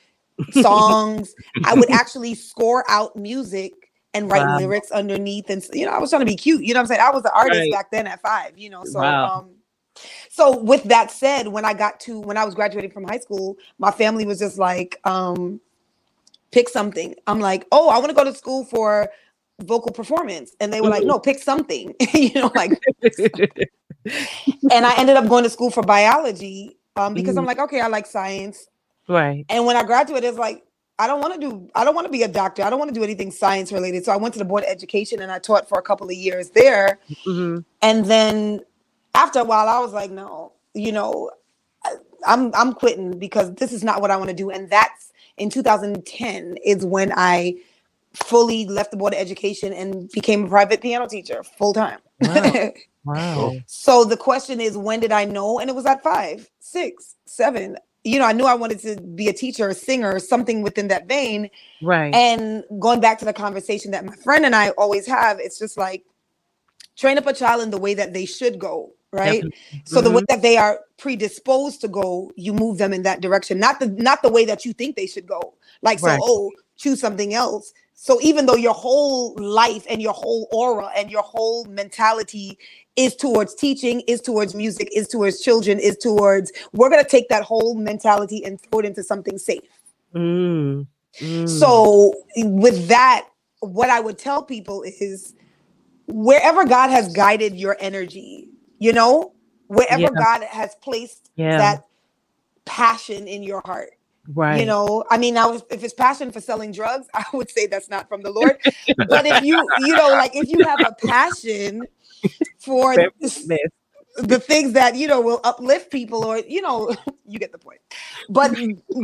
[0.50, 1.34] songs.
[1.64, 3.72] I would actually score out music
[4.14, 4.56] and write Wow.
[4.56, 6.86] lyrics underneath and you know I was trying to be cute you know what I'm
[6.88, 7.70] saying I was an artist Right.
[7.70, 9.24] back then at 5 you know so Wow.
[9.24, 9.50] um
[10.30, 13.56] so with that said when I got to when I was graduating from high school
[13.78, 15.60] my family was just like um
[16.52, 19.08] pick something I'm like oh I want to go to school for
[19.62, 21.08] vocal performance and they were like Mhm.
[21.08, 22.80] no pick something you know like
[24.70, 27.48] and I ended up going to school for biology um because I'm Mhm.
[27.48, 28.68] like okay I like science
[29.08, 29.44] right.
[29.48, 30.62] and when I graduated, it's like,
[30.98, 32.62] I don't want to do, I don't want to be a doctor.
[32.64, 34.04] I don't want to do anything science related.
[34.04, 36.12] So I went to the board of education and I taught for a couple of
[36.14, 36.98] years there.
[37.26, 37.64] Mhm.
[37.82, 38.60] And then
[39.14, 41.30] after a while, I was like, no, you know,
[41.84, 44.50] I- I'm I'm quitting because this is not what I want to do.
[44.50, 47.56] And that's in 2010 is when I
[48.14, 52.00] fully left the board of education and became a private piano teacher full time.
[52.20, 52.64] Wow.
[53.04, 53.62] Wow.
[53.66, 55.60] so the question is, when did I know?
[55.60, 57.76] And it was at five, six, seven.
[58.04, 61.08] You know, I knew I wanted to be a teacher, a singer, something within that
[61.08, 61.50] vein.
[61.82, 62.14] Right.
[62.14, 65.78] And going back to the conversation that my friend and I always have, it's just
[65.78, 66.04] like
[66.98, 69.44] train up a child in the way that they should go, right?
[69.84, 73.58] So the way that they are predisposed to go, you move them in that direction,
[73.58, 75.54] not the not the way that you think they should go.
[75.82, 76.18] Like Right.
[76.18, 77.72] so, oh, choose something else.
[77.94, 82.56] So even though your whole life and your whole aura and your whole mentality
[82.94, 87.42] is towards teaching, is towards music, is towards children, is towards we're gonna take that
[87.42, 89.62] whole mentality and throw it into something safe.
[90.14, 90.86] Mm.
[91.20, 91.48] Mm.
[91.48, 93.28] So with that,
[93.60, 95.34] what I would tell people is
[96.06, 99.32] wherever God has guided your energy, you know,
[99.66, 100.08] wherever Yeah.
[100.10, 101.58] God has placed Yeah.
[101.58, 101.84] that
[102.64, 103.90] passion in your heart.
[104.34, 104.60] right.
[104.60, 107.88] You know, I mean, now if, it's passion for selling drugs, I would say that's
[107.88, 108.58] not from the Lord.
[108.96, 111.86] but if you, you know, like if you have a passion
[112.58, 113.46] for Miss.
[114.16, 116.94] the things that you know will uplift people or you know
[117.26, 117.78] you get the point
[118.28, 118.50] but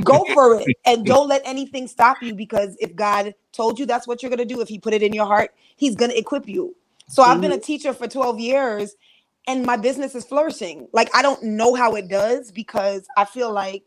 [0.03, 4.07] go for it and don't let anything stop you because if god told you that's
[4.09, 6.19] what you're going to do if he put it in your heart he's going to
[6.19, 6.75] equip you
[7.09, 8.97] so i've been a teacher for 12 years
[9.49, 13.53] and my business is flourishing like i don't know how it does because i feel
[13.53, 13.85] like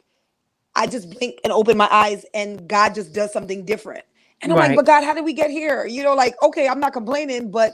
[0.75, 4.05] i just blink and open my eyes and god just does something different
[4.41, 4.69] and i'm Right.
[4.69, 7.51] like but god how did we get here you know like okay i'm not complaining
[7.51, 7.73] but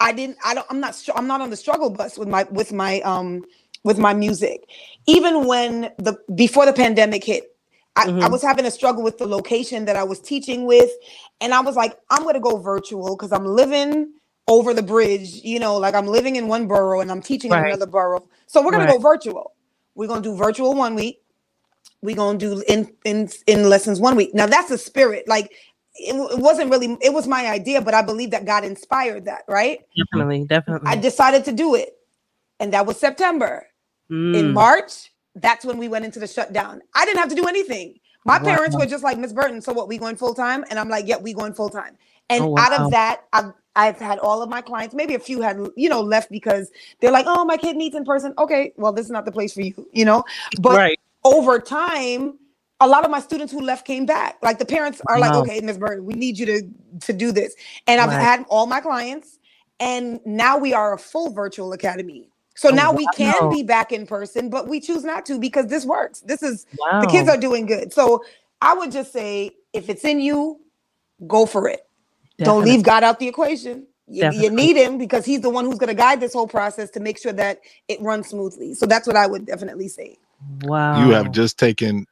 [0.00, 2.72] I didn't I don't I'm not I'm not on the struggle bus with my with
[2.72, 3.44] my um
[3.84, 4.64] with my music.
[5.06, 7.44] Even when the before the pandemic hit,
[7.96, 8.30] I, I Mhm.
[8.30, 10.90] was having a struggle with the location that I was teaching with
[11.40, 14.12] and I was like I'm going to go virtual cuz I'm living
[14.48, 17.62] over the bridge, you know, like I'm living in one borough and I'm teaching in
[17.62, 17.66] Right.
[17.66, 18.28] another borough.
[18.48, 18.94] So we're going to Right.
[18.94, 19.54] go virtual.
[19.96, 21.22] We're going to do virtual one week.
[22.02, 24.34] We're going to do in in in lessons one week.
[24.34, 25.28] Now that's the spirit.
[25.28, 25.52] Like
[25.96, 29.42] it, it wasn't really it was my idea, but I believe that God inspired that,
[29.48, 29.80] right?
[29.96, 30.90] Definitely, definitely.
[30.90, 31.90] I decided to do it.
[32.60, 33.66] And that was September.
[34.32, 34.54] In Mm.
[34.54, 36.82] March, that's when we went into the shutdown.
[36.94, 37.96] I didn't have to do anything.
[38.24, 38.54] My Wow.
[38.54, 40.64] parents were just like, Miss Burton, so what, we going full time?
[40.70, 41.98] And I'm like, yeah, we going full time.
[42.30, 42.86] And Oh, out wow.
[42.86, 46.02] of that, I've, I've had all of my clients, maybe a few had, you know,
[46.02, 46.70] left because
[47.00, 48.34] they're like, oh, my kid needs in person.
[48.38, 50.24] Okay, well, this is not the place for you, you know?
[50.60, 51.00] But right.
[51.24, 52.38] over time,
[52.80, 54.38] a lot of my students who left came back.
[54.42, 55.78] Like the parents are like, okay, Ms.
[55.78, 56.62] Burton, we need you to
[57.08, 57.54] to do this.
[57.88, 58.20] And I've Right.
[58.20, 59.38] had all my clients,
[59.80, 62.30] and now we are a full virtual academy.
[62.56, 63.50] So Oh, now we can wow.
[63.50, 66.20] be back in person, but we choose not to because this works.
[66.22, 67.00] This is Wow.
[67.00, 67.92] the kids are doing good.
[67.94, 68.24] So
[68.62, 70.60] I would just say, if it's in you,
[71.28, 71.87] go for it.
[72.42, 73.86] Don't leave God out the equation.
[74.08, 76.90] You, you need him because he's the one who's going to guide this whole process
[76.92, 78.74] to make sure that it runs smoothly.
[78.74, 80.18] So that's what I would definitely say.
[80.62, 80.92] Wow.
[80.92, 82.06] You have just taken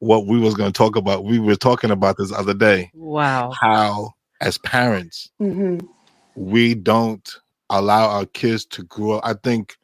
[0.00, 1.24] what we was going to talk about.
[1.24, 2.92] We were talking about this other day.
[2.94, 3.60] Wow.
[3.60, 5.88] How as parents Mhm.
[6.36, 7.28] we don't
[7.70, 9.22] allow our kids to grow up.
[9.26, 9.76] I think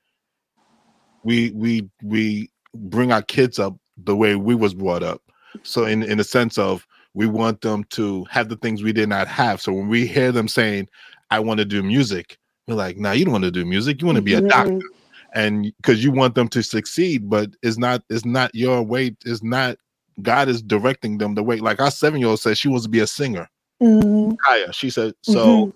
[1.24, 5.22] we we we bring our kids up the way we was brought up.
[5.64, 6.86] So in in the sense of
[7.18, 9.60] we want them to have the things we did not have.
[9.60, 10.88] So when we hear them saying,
[11.32, 12.38] "I want to do music,"
[12.68, 14.00] we're like, "No, you don't want to do music.
[14.00, 14.48] You want to be a Mhm.
[14.48, 14.86] doctor."
[15.34, 19.16] And because you want them to succeed, but it's not it's not your way.
[19.26, 19.78] It's not
[20.22, 21.58] God is directing them the way.
[21.58, 23.48] Like our seven year old said, she wants to be a singer.
[23.82, 24.36] Mhm.
[24.44, 25.72] Kaya, she said, so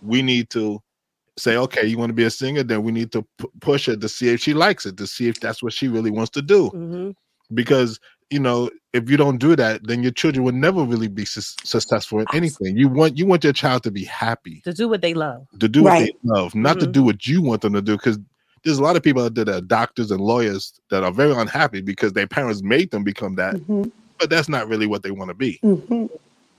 [0.00, 0.80] we need to
[1.36, 3.96] say, okay, you want to be a singer, then we need to p- push her
[3.96, 6.42] to see if she likes it, to see if that's what she really wants to
[6.42, 6.68] do.
[6.68, 7.10] hmm
[7.52, 7.98] Because
[8.34, 11.40] you know, if you don't do that, then your children will never really be su-
[11.62, 12.76] successful in anything.
[12.76, 15.46] You want you want your child to be happy, To do what they love.
[15.60, 16.92] to do what they love, not to Mhm.
[16.92, 17.92] do what you want them to do.
[17.96, 18.18] Because
[18.64, 21.32] there's a lot of people out there that are doctors and lawyers that are very
[21.32, 23.92] unhappy because their parents made them become that, Mhm.
[24.18, 25.60] but that's not really what they want to be.
[25.62, 26.10] Mhm.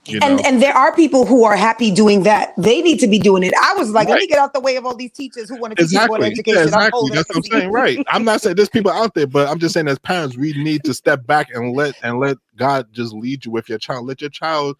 [0.08, 2.54] You know, And and there are people who are happy doing that.
[2.56, 3.52] They need to be doing it.
[3.60, 5.76] I was like, let me get out the way of all these teachers who want
[5.76, 6.26] to teach you about Exactly.
[6.32, 6.54] education.
[6.54, 6.90] Yeah, I'm exactly.
[6.98, 7.72] holding That's what I'm saying.
[7.72, 7.98] Right.
[8.08, 10.84] I'm not saying there's people out there, but I'm just saying as parents, we need
[10.84, 14.06] to step back and let and let God just lead you with your child.
[14.06, 14.76] Let your child,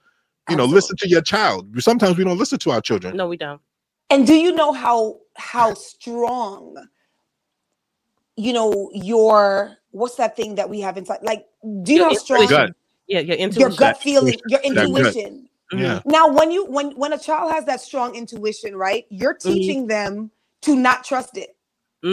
[0.49, 1.69] you know, listen to your child.
[1.83, 3.17] Sometimes we don't listen to our children.
[3.17, 3.61] No, we don't.
[4.11, 6.77] And do you know how how strong,
[8.37, 11.19] you know, your what's that thing that we have inside?
[11.23, 11.47] Like,
[11.83, 12.75] do you know how strong gut.
[13.09, 15.49] Yeah, your your gut feeling, your intuition?
[15.73, 16.03] Yeah.
[16.05, 19.07] Now, when you when when a child has that strong intuition, right?
[19.11, 19.75] You're Mm-hmm.
[19.75, 20.31] teaching them
[20.63, 21.51] to not trust it.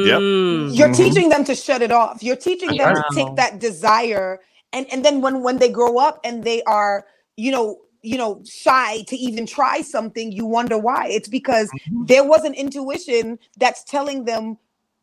[0.04, 0.24] Yep.
[0.52, 0.70] Mm.
[0.70, 2.24] You're teaching them to shut it off.
[2.24, 4.42] You're teaching them to take that desire
[4.74, 7.06] and and then when when they grow up and they are,
[7.38, 11.08] you know, you know, shy to even try something, you wonder why.
[11.10, 12.06] It's because Mm-hmm.
[12.08, 14.58] there was an intuition that's telling them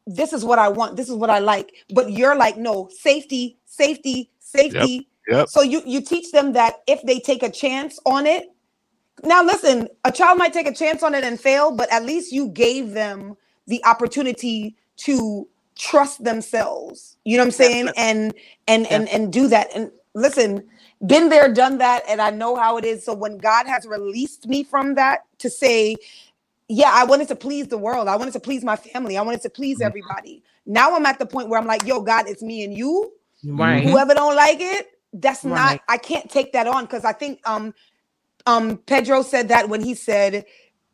[0.07, 1.72] this is what I want, this is what I like.
[1.95, 5.09] But you're like, no, safety, safety, safety.
[5.09, 5.09] Yep.
[5.44, 8.46] So you you teach them that if they take a chance on it,
[9.24, 12.32] now listen, a child might take a chance on it and fail, but at least
[12.32, 15.48] you gave them the opportunity to
[15.78, 17.16] trust themselves.
[17.24, 17.90] You know what I'm saying?
[17.96, 18.34] And
[18.68, 19.68] and and and do that.
[19.74, 20.64] And listen,
[21.06, 23.04] been there, done that, and I know how it is.
[23.04, 25.96] So when God has released me from that to say,
[26.68, 28.08] yeah, I wanted to please the world.
[28.08, 29.18] I wanted to please my family.
[29.18, 29.86] I wanted to please Mhm.
[29.86, 30.42] everybody.
[30.66, 33.12] Now I'm at the point where I'm like, yo, God, it's me and you
[33.44, 33.82] Right.
[33.84, 37.74] whoever don't like it that's not i can't take that on because i think um
[38.46, 40.44] um pedro said that when he said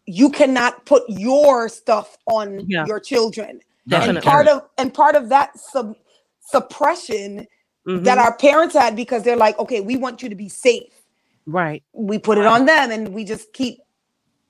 [0.06, 2.86] you cannot put your stuff on Yeah.
[2.86, 3.60] your children
[3.90, 4.22] and Definitely.
[4.22, 5.94] part of and part of that sub,
[6.40, 7.46] suppression
[7.88, 8.04] Mhm.
[8.04, 10.92] that our parents had because they're like okay we want you to be safe
[11.46, 11.84] right.
[11.94, 13.78] we put it on them and we just keep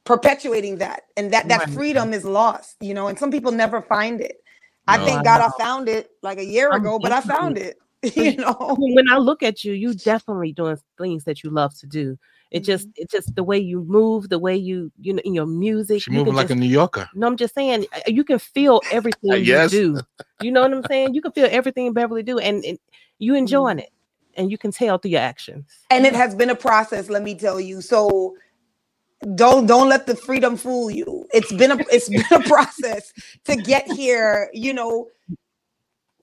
[0.05, 1.71] perpetuating that and that that Right.
[1.71, 4.37] freedom is lost you know and some people never find it
[4.89, 5.05] i No.
[5.05, 7.77] thank god i found it like a year ago but i found it
[8.17, 8.77] you know.
[8.77, 12.19] when I look at you, you definitely doing things that you love to do.
[12.51, 12.91] It just, Mm-hmm.
[12.97, 16.03] it's just the way you move, the way you, you know, in your music.
[16.03, 17.09] She you moving can like just, a New Yorker.
[17.15, 19.73] No, I'm just saying, uh, you can feel everything Yes.
[19.73, 20.05] you do.
[20.39, 21.15] You know what I'm saying?
[21.15, 22.79] You can feel everything Beverly do, and, and
[23.19, 23.43] you Mm-hmm.
[23.43, 23.91] enjoying it,
[24.37, 25.65] and you can tell through your actions.
[25.91, 28.35] and it has been a process let me tell you so
[29.35, 33.13] don't don't let the freedom fool you it's been a it's been a process
[33.45, 35.09] to get here you know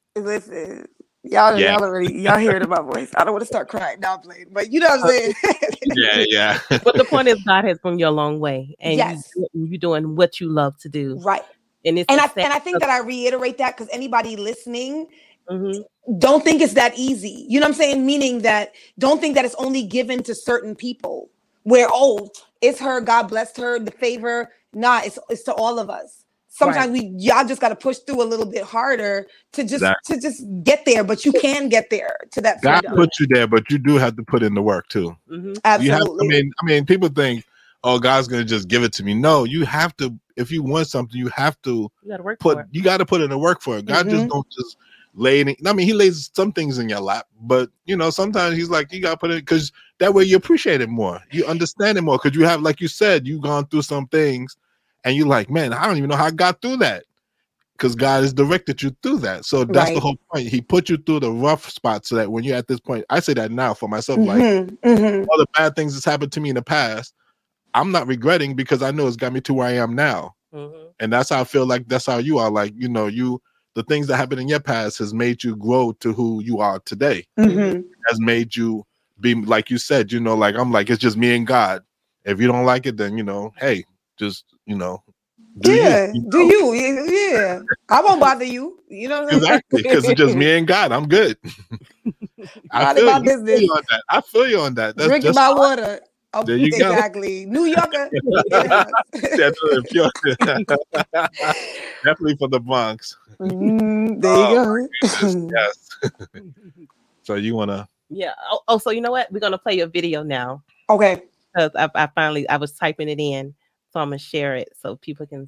[0.16, 0.86] listen
[1.24, 1.66] y'all Yeah.
[1.66, 4.72] y'all already y'all hearing my voice i don't want to start crying now playing but
[4.72, 5.34] you know what i'm saying
[5.84, 6.60] Yeah, yeah.
[6.84, 9.24] But the point is, God has brought you a long way, and Yes.
[9.36, 11.44] you, you're doing what you love to do, right
[11.86, 15.08] and it's and i and i think that i reiterate that because anybody listening
[15.52, 15.84] Mhm.
[16.20, 17.46] don't think it's that easy.
[17.50, 18.06] You know what I'm saying?
[18.06, 21.30] Meaning that don't think that it's only given to certain people
[21.64, 22.30] where, oh,
[22.62, 24.52] it's her, God blessed her, the favor.
[24.74, 26.23] Nah, it's it's to all of us.
[26.56, 30.16] Sometimes we y'all just gotta push through a little bit harder to just Exactly.
[30.16, 32.96] to just get there, but you can get there to that God freedom.
[32.96, 35.18] put you there, but you do have to put in the work too.
[35.28, 35.56] Mhm.
[35.82, 36.02] You have.
[36.02, 36.28] Absolutely.
[36.28, 37.44] I mean, I mean, people think,
[37.84, 40.14] "Oh, God's gonna just give it to me." No, you have to.
[40.38, 42.58] If you want something, you have to You got to work put.
[42.58, 42.68] for it.
[42.72, 43.86] You got to put in the work for it.
[43.86, 44.30] God just Mhm.
[44.30, 44.78] don't just
[45.16, 45.40] lay.
[45.42, 48.70] It I mean, He lays some things in your lap, but you know, sometimes He's
[48.70, 51.20] like, you got to put it because that way you appreciate it more.
[51.32, 54.56] You understand it more because you have, like you said, you've gone through some things,
[55.04, 57.04] and you're like, man, I don't even know how I got through that.
[57.78, 60.48] Because God has directed you through that, so that's the whole point.
[60.48, 63.20] He put you through the rough spots so that when you're at this point, I
[63.20, 65.26] say that now for myself, like Mhm, mhm.
[65.28, 67.16] all the bad things that's happened to me in the past,
[67.74, 70.36] I'm not regretting because I know it's got me to where I am now.
[70.54, 70.92] Mhm.
[71.00, 72.52] And that's how I feel like that's how you are.
[72.52, 73.42] Like, you know, you
[73.74, 76.80] the things that happened in your past has made you grow to who you are
[76.86, 77.26] today.
[77.40, 77.84] Mhm.
[78.08, 78.86] Has made you
[79.20, 81.84] be like you said, you know, like I'm like, it's just me and God.
[82.24, 83.84] If you don't like it, then you know, hey,
[84.18, 85.04] just you know,
[85.60, 86.74] do Yeah, you do know?
[86.74, 86.74] you?
[86.74, 87.60] Yeah, yeah.
[87.90, 88.80] I won't bother you.
[88.90, 90.92] You know what Exactly, because it's just me and God.
[90.92, 91.38] I'm good.
[92.72, 93.24] I feel, my you.
[93.24, 93.62] I feel business.
[93.62, 94.04] you on that.
[94.10, 94.96] I feel you on that.
[94.96, 96.00] That's Drinking just my water.
[96.34, 96.92] Oh, There you go.
[96.92, 97.46] exactly.
[97.46, 98.10] New Yorker.
[98.52, 98.86] Yeah.
[99.38, 99.86] That's it,
[102.04, 103.18] definitely for the Bronx.
[103.40, 105.50] Mm, there you go.
[105.56, 105.90] yes.
[107.24, 107.88] so you wanna?
[108.10, 108.34] Yeah.
[108.52, 109.32] Oh, oh, so you know what?
[109.32, 111.24] We're gonna play your video now okay.
[111.54, 113.54] because I, I finally I was typing it in,
[113.94, 115.48] so I'm gonna share it so people can,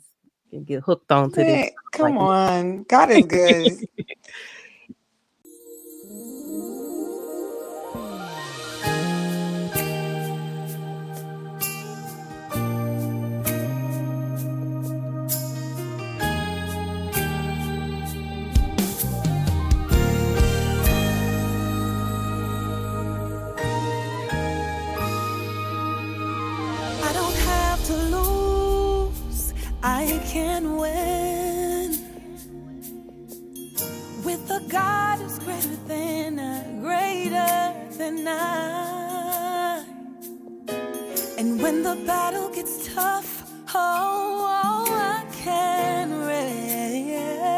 [0.51, 1.71] can get hooked on to this.
[1.91, 2.83] Come like- on.
[2.83, 3.79] God is good.
[34.75, 39.85] God is greater than I, greater than I.
[41.37, 44.85] And when the battle gets tough, oh, oh
[45.17, 47.57] I can rest.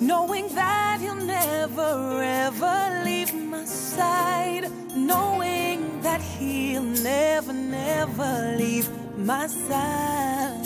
[0.00, 4.64] Knowing that he'll never ever leave my side.
[4.96, 10.58] Knowing that he'll never, never leave my side.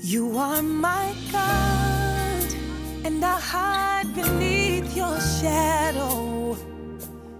[0.00, 2.03] You are my God,
[3.04, 6.56] and I hide beneath your shadow.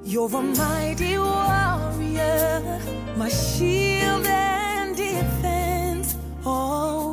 [0.05, 2.81] You're a mighty warrior,
[3.17, 6.17] my shield and defense.
[6.45, 7.04] Oh,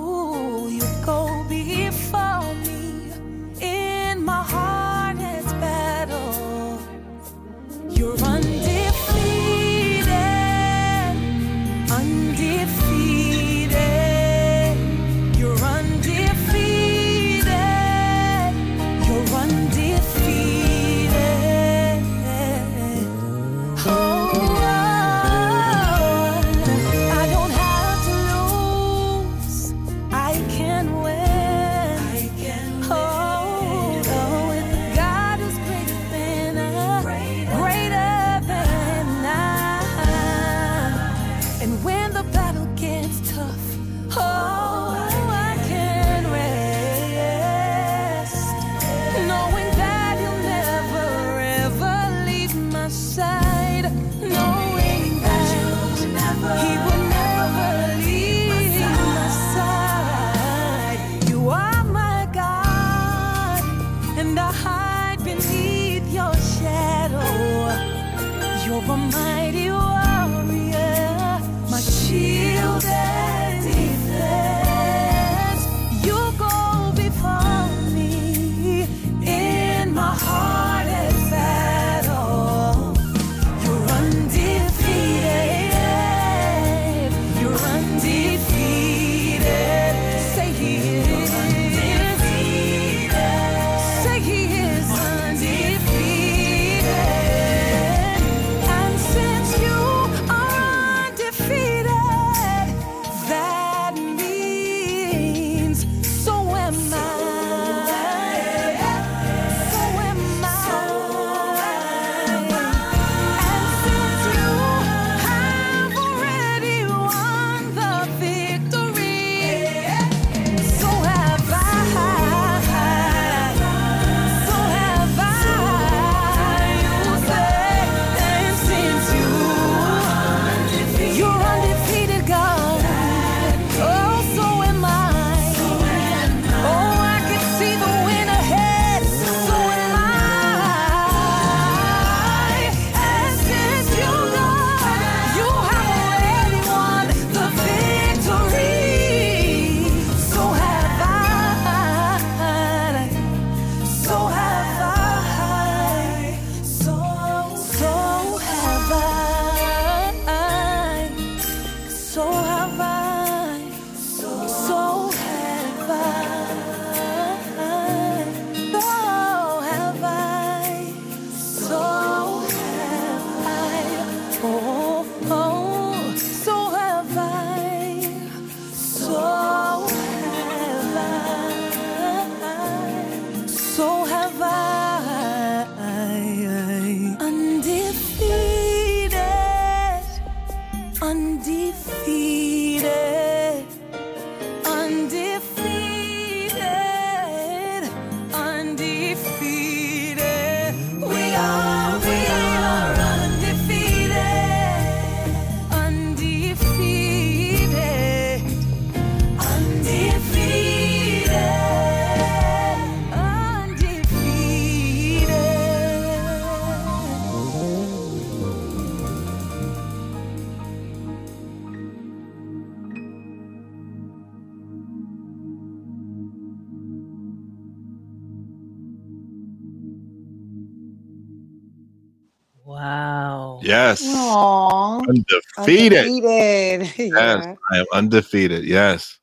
[233.99, 234.15] Yes.
[234.15, 235.07] Aww.
[235.07, 236.05] Undefeated.
[236.05, 236.93] Undefeated.
[236.97, 237.55] Yes, Yeah.
[237.71, 238.63] I am undefeated.
[238.63, 239.19] Yes.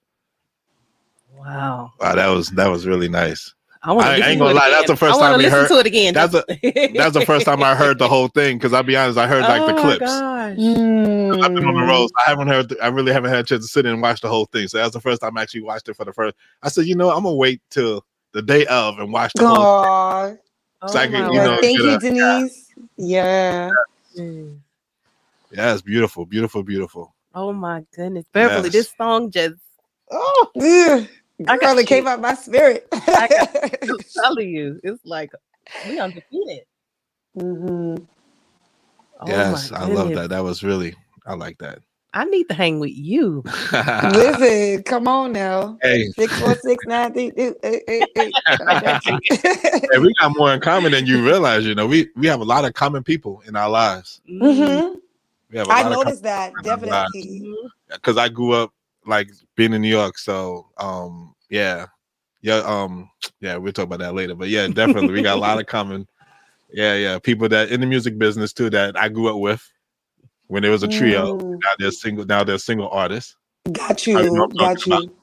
[1.36, 1.92] Wow.
[2.00, 3.54] Wow, that was that was really nice.
[3.82, 4.92] I, wanna I- I listen ain't to gonna it lie, that's again.
[4.92, 6.14] the first I time we heard- to it again.
[6.14, 6.44] that's a,
[6.96, 8.58] That's the first time I heard the whole thing.
[8.58, 9.98] Because I'll be honest, I heard like oh the my clips.
[10.00, 10.56] gosh.
[10.56, 11.44] Mm.
[11.44, 12.10] I've been on the road.
[12.26, 12.74] I haven't heard.
[12.82, 14.66] I really haven't had a chance to sit in and watch the whole thing.
[14.68, 16.34] So that's the first time I actually watched it for the first.
[16.62, 19.56] I said, you know, I'm gonna wait till the day of and watch the whole.
[19.58, 20.32] Aw.
[20.82, 22.72] Oh I can, you know, thank you, a- Denise.
[22.96, 23.70] Yeah.
[24.16, 24.60] Mm.
[25.50, 27.14] Yeah, it's beautiful, beautiful, beautiful.
[27.34, 28.26] Oh my goodness.
[28.32, 28.70] Beverly, Yes.
[28.70, 29.56] this song just
[30.10, 31.08] Oh, ugh.
[31.46, 32.08] I girl, got it came you.
[32.08, 32.88] out my spirit.
[33.14, 33.30] I
[33.90, 35.32] I'm telling you, it's like
[35.82, 36.64] we undefeated.
[37.36, 38.06] Mhm.
[39.20, 40.30] Oh yes, I love that.
[40.30, 40.96] That was really.
[41.26, 41.80] I like that.
[42.14, 43.42] I need to hang with you.
[43.72, 45.78] Listen, come on now.
[45.82, 47.32] hey, Six four six nine three.
[47.36, 48.30] eh.
[48.66, 49.18] I got you.
[49.30, 51.66] hey, we got more in common than you realize.
[51.66, 54.20] You know, we we have a lot of common people in our lives.
[54.28, 54.42] Mhm.
[54.42, 54.96] Mhm.
[55.50, 57.54] We have a I lot of noticed that definitely.
[57.92, 58.72] Because I grew up
[59.06, 60.18] like being in New York.
[60.18, 61.86] So um yeah.
[62.40, 64.36] Yeah, um, yeah, we'll talk about that later.
[64.36, 66.06] But yeah, definitely we got a lot of common.
[66.72, 67.18] Yeah, yeah.
[67.18, 69.68] People that in the music business too that I grew up with
[70.48, 71.38] when there was a trio.
[71.38, 71.50] Mm.
[71.62, 73.36] Now they're single now they're single artists.
[73.72, 74.48] Got you.
[74.56, 75.14] Got talking you.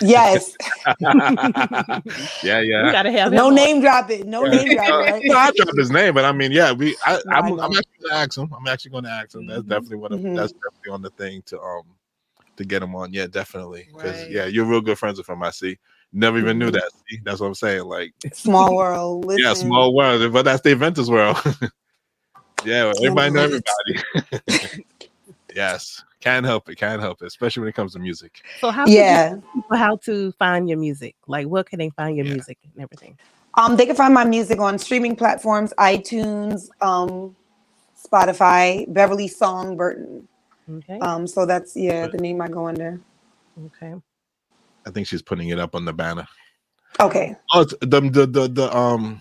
[0.00, 0.56] Yes.
[1.00, 2.92] yeah, We yeah.
[2.92, 3.54] gotta have No him on.
[3.54, 4.28] name dropping.
[4.30, 4.50] No Yeah.
[4.50, 5.12] name dropping.
[5.12, 5.22] Right?
[5.24, 6.96] No, I dropped his name, but I mean, yeah, we.
[7.04, 7.60] I, No, I I'm.
[7.60, 8.50] I'm actually gonna ask him.
[8.56, 9.46] I'm actually gonna ask him.
[9.46, 9.68] That's Mhm.
[9.68, 10.12] definitely what.
[10.12, 10.36] Mhm.
[10.36, 11.82] That's definitely on the thing to um
[12.56, 13.12] to get him on.
[13.12, 13.88] Yeah, definitely.
[13.92, 14.30] Because Right.
[14.30, 15.42] yeah, you're real good friends with him.
[15.42, 15.76] I see.
[16.12, 16.74] Never even knew Mhm.
[16.74, 16.90] that.
[17.08, 17.20] See?
[17.24, 17.84] That's what I'm saying.
[17.84, 19.24] Like, Small world.
[19.26, 19.44] Listen.
[19.44, 21.36] yeah, small world, but that's the Inventors world.
[22.64, 24.84] yeah, well, everybody know everybody.
[25.54, 26.76] yes, can't help it.
[26.76, 28.42] Can't help it, especially when it comes to music.
[28.60, 29.36] So how Yeah.
[29.68, 31.14] tell how to find your music?
[31.26, 32.34] Like where can they find your Yeah.
[32.34, 33.18] music and everything?
[33.54, 37.34] Um, they can find my music on streaming platforms, iTunes, um,
[38.00, 40.26] Spotify, Beverly Song Burton.
[40.70, 40.98] Okay.
[41.00, 43.00] Um, so that's yeah, the name I go under.
[43.66, 43.94] okay.
[44.86, 46.26] I think she's putting it up on the banner.
[47.00, 47.34] Okay.
[47.52, 49.20] Oh, the the the, the um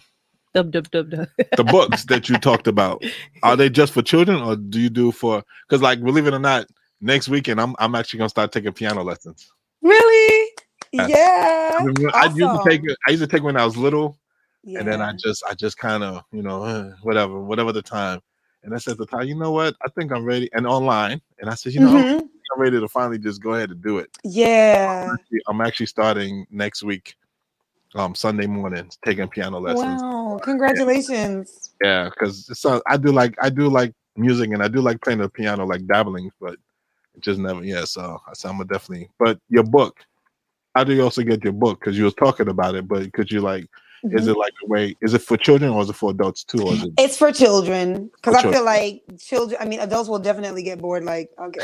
[0.56, 1.28] Dub dub dub dub.
[1.58, 3.04] the books that you talked about
[3.44, 6.40] are they just for children or do you do for because like believe it or
[6.40, 6.66] not
[7.02, 10.50] next weekend i'm i'm actually gonna start taking piano lessons Really?
[10.92, 11.10] Yes.
[11.10, 11.78] Yeah.
[11.80, 14.18] I, mean, I used to take it i used to take when i was little
[14.64, 14.80] yeah.
[14.80, 18.20] and then i just i just kind of you know uh, whatever whatever the time
[18.64, 21.50] and i said the time you know what i think i'm ready and online and
[21.50, 22.22] i said you know Mhm.
[22.22, 25.14] i'm ready to finally just go ahead and do it Yeah.
[25.48, 27.16] i'm actually starting next week
[27.96, 30.40] um sunday morning taking piano lessons Wow.
[30.44, 31.72] Congratulations.
[31.82, 35.20] Yeah, because so I do like I do like music and I do like playing
[35.20, 37.64] the piano, like dabbling, but it just never.
[37.64, 39.10] Yeah, so I said I'm definitely.
[39.18, 40.00] But your book,
[40.76, 41.80] how do you also get your book?
[41.80, 43.66] Because you was talking about it, but could you like?
[44.04, 44.32] Is Mhm.
[44.32, 44.96] it like a way?
[45.02, 46.62] Is it for children or is it for adults too?
[46.64, 46.92] Or is it?
[46.98, 49.60] It's for children because I feel like children.
[49.62, 51.04] I mean, adults will definitely get bored.
[51.04, 51.60] Like, okay,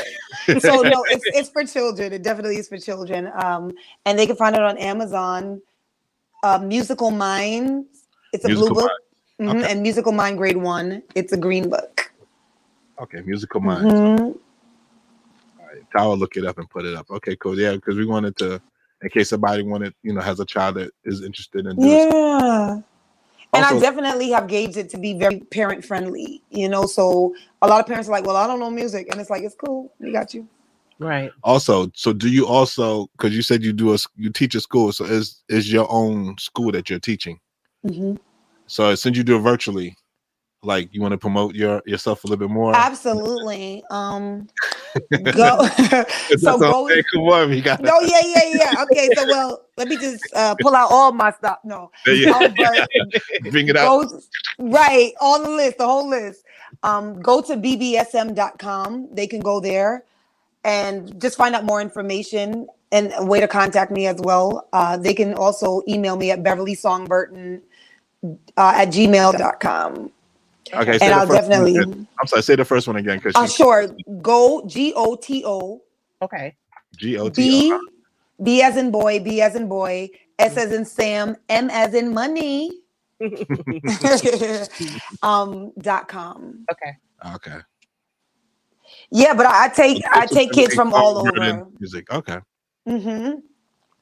[0.60, 2.12] so no, it's it's for children.
[2.12, 3.30] It definitely is for children.
[3.42, 3.72] Um,
[4.04, 5.62] and they can find it on Amazon.
[6.46, 8.06] Uh, Musical Minds.
[8.32, 8.92] It's a Musical blue book.
[9.40, 9.72] Mhm, Okay.
[9.72, 11.02] And Musical Mind Grade One.
[11.16, 12.12] It's a green book.
[13.02, 13.90] okay, musical mind.
[13.90, 14.38] Mhm.
[15.94, 17.10] I will look it up and put it up.
[17.10, 17.58] Okay, cool.
[17.58, 18.60] Yeah, because we wanted to,
[19.02, 21.90] in case somebody wanted, you know, has a child that is interested in doing.
[21.90, 22.80] Yeah.
[23.52, 26.86] And I definitely have gauged it to be very parent friendly, you know.
[26.86, 29.42] So a lot of parents are like, "Well, I don't know music," and it's like,
[29.42, 30.46] "It's cool, we got you."
[30.98, 31.30] Right.
[31.42, 34.60] Also, so do you also because you said you do a s- you teach a
[34.60, 37.38] school, so is is your own school that you're teaching?
[37.84, 38.18] Mhm.
[38.66, 39.94] So since you do it virtually,
[40.62, 42.74] like you want to promote your yourself a little bit more.
[42.74, 43.84] Absolutely.
[43.90, 44.48] Um,
[45.34, 45.68] go.
[46.38, 46.86] So go.
[46.86, 47.02] okay?
[47.12, 48.82] Come on, we got No, yeah, yeah, yeah.
[48.84, 51.58] Okay, so well, let me just uh, pull out all my stuff.
[51.64, 52.54] No, um,
[53.50, 54.08] bring it out.
[54.08, 54.20] go
[54.58, 56.42] right all the list, the whole list.
[56.82, 59.08] Um, go to bbsm.com.
[59.12, 60.04] They can go there
[60.66, 64.68] and just find out more information and a way to contact me as well.
[64.72, 67.60] Uh, they can also email me at Beverly Songburton
[68.24, 70.10] uh, at gmail.com.
[70.74, 71.76] Okay, and I'll definitely.
[71.76, 72.08] again.
[72.20, 72.42] I'm sorry.
[72.42, 73.86] Say the first one again, because Uh, sure.
[74.20, 75.80] Go G O T O
[76.20, 76.56] Okay.
[76.96, 77.80] G O T B O.
[78.42, 80.08] B as in boy, B as in boy,
[80.40, 82.72] S as in Sam, M as in money.
[85.22, 86.66] um dot com.
[86.72, 86.96] okay.
[87.34, 87.58] Okay.
[89.10, 91.68] Yeah, but I, I take I take kids from all Written over.
[91.80, 92.10] Music.
[92.12, 92.38] Okay.
[92.86, 93.30] hmm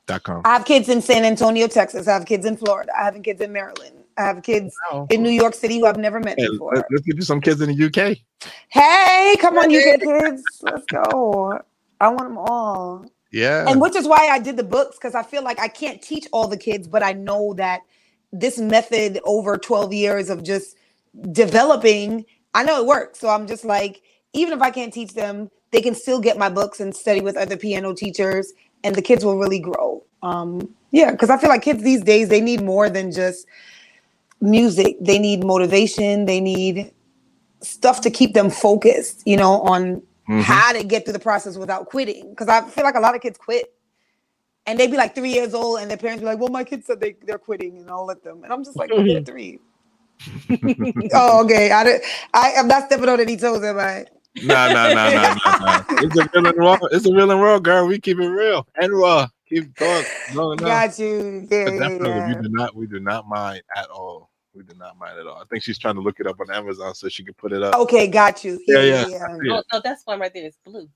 [0.07, 0.43] Dot com.
[0.45, 2.09] I have kids in San Antonio, Texas.
[2.09, 2.93] I have kids in Florida.
[2.99, 4.05] I have kids in Maryland.
[4.19, 5.07] I have kids Wow.
[5.11, 6.75] in New York City who I've never met Hey, before.
[6.77, 8.19] let, us get you some kids in the UK.
[8.69, 10.43] Hey, come on, UK kids.
[10.63, 11.59] Let's go.
[12.01, 13.07] I want them all.
[13.33, 13.69] Yeah.
[13.69, 16.27] and which is why I did the books because I feel like I can't teach
[16.33, 17.81] all the kids, but I know that
[18.33, 20.77] this method over 12 years of just
[21.33, 22.25] developing,
[22.55, 23.19] I know it works.
[23.21, 24.03] So I'm just like,
[24.35, 27.37] even if I can't teach them, they can still get my books and study with
[27.39, 28.53] other piano teachers,
[28.85, 30.05] and the kids will really grow.
[30.23, 33.47] Um, yeah, because I feel like kids these days they need more than just
[34.41, 34.97] music.
[35.01, 36.27] They need motivation.
[36.27, 36.93] They need
[37.63, 39.23] stuff to keep them focused.
[39.27, 40.47] You know, on Mhm.
[40.47, 42.31] how to get through the process without quitting.
[42.31, 43.67] Because I feel like a lot of kids quit.
[44.67, 46.87] And they'd be like three years old, and their parents be like, "Well, my kids
[46.87, 49.61] said they they're quitting, and I'll let them." And I'm just like, "They're three.
[51.15, 51.71] oh, okay.
[51.73, 52.03] I did,
[52.35, 54.07] I am not stepping on any toes, am I?
[54.43, 55.85] No, no, no, no, no, no.
[55.91, 56.79] It's a real and raw.
[56.91, 57.87] It's a real and raw, girl.
[57.87, 59.29] We keep it real and raw.
[59.49, 60.05] Keep going.
[60.35, 60.57] No, no.
[60.57, 61.47] Got you.
[61.51, 62.29] Yeah, But yeah, definitely, yeah.
[62.29, 62.75] we do not.
[62.75, 64.31] We do not mind at all.
[64.55, 65.37] We do not mind at all.
[65.37, 67.63] I think she's trying to look it up on Amazon so she can put it
[67.63, 67.75] up.
[67.75, 68.61] Okay, got you.
[68.67, 69.07] Yeah, Yeah, yeah.
[69.09, 69.39] yeah.
[69.43, 69.53] Yeah.
[69.57, 70.47] Oh, no, that's one right there.
[70.47, 70.89] It's blue.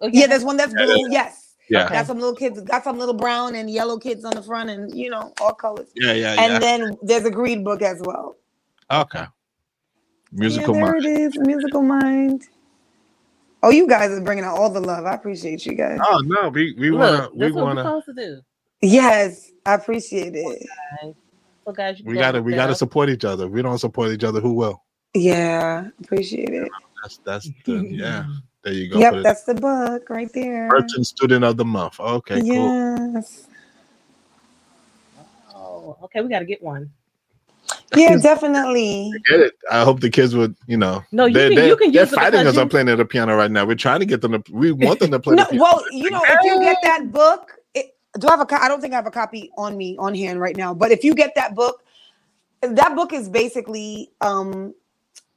[0.00, 1.10] Oh, Yeah, there's one that's Yeah, blue.
[1.10, 1.56] Yes.
[1.70, 4.70] Yeah, Got some little kids, got some little brown and yellow kids on the front,
[4.70, 5.90] and you know, all colors.
[5.94, 6.42] yeah, yeah, yeah.
[6.42, 6.58] And yeah.
[6.58, 8.36] then there's a green book as well.
[8.90, 9.24] Okay.
[10.32, 11.04] Musical yeah, there mind.
[11.04, 11.38] it is.
[11.38, 12.48] Musical mind.
[13.62, 15.04] Oh, you guys are bringing out all the love.
[15.04, 15.98] I appreciate you guys.
[16.02, 18.40] Oh no, we we wanna Look, we that's what we're wanna supposed to do.
[18.80, 20.66] Yes, I appreciate it.
[21.64, 23.46] So, guys, you we gotta we gotta support each other.
[23.46, 24.82] If we don't support each other, who will?
[25.14, 26.70] Yeah, appreciate it.
[27.02, 28.26] That's that's the yeah.
[28.62, 28.98] There you go.
[28.98, 30.68] Yep, Put it- that's the book right there.
[30.68, 31.98] Person student of the month.
[32.00, 32.44] Okay, cool.
[32.44, 33.46] Yes.
[35.54, 36.20] Oh, okay.
[36.20, 36.90] We got to get one.
[37.96, 39.12] Yeah, definitely.
[39.28, 39.52] Get it.
[39.70, 41.02] I hope the kids would, you know.
[41.12, 42.86] No, you they're, can- they're, you can they're use fighting because us on you- playing
[42.86, 43.64] the piano right now.
[43.64, 44.42] We're trying to get them to.
[44.52, 45.62] We want them to play No, the piano.
[45.64, 48.46] well, you know, if you get that book, it, do I have a?
[48.46, 50.74] co- I don't think I have a copy on me on hand right now.
[50.74, 51.82] But if you get that book,
[52.62, 54.74] that book is basically um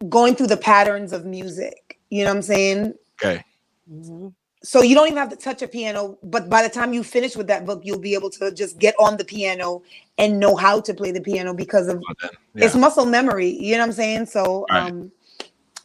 [0.09, 1.99] going through the patterns of music.
[2.09, 2.93] You know what I'm saying?
[3.23, 3.43] Okay.
[3.91, 4.33] Mhm.
[4.63, 7.35] So you don't even have to touch a piano, but by the time you finish
[7.35, 9.81] with that book, you'll be able to just get on the piano
[10.21, 12.15] and know how to play the piano because of Well,
[12.55, 12.65] yeah.
[12.65, 13.49] it's muscle memory.
[13.49, 14.25] You know what I'm saying?
[14.27, 14.87] So Right.
[14.87, 15.11] um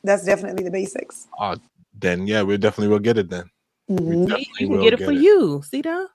[0.04, 1.26] that's definitely the basics.
[1.40, 1.56] Oh,
[1.98, 3.50] then yeah, we definitely will get it then.
[3.88, 4.26] We Mhm.
[4.26, 5.62] definitely You can will get it for you.
[5.68, 6.08] See that?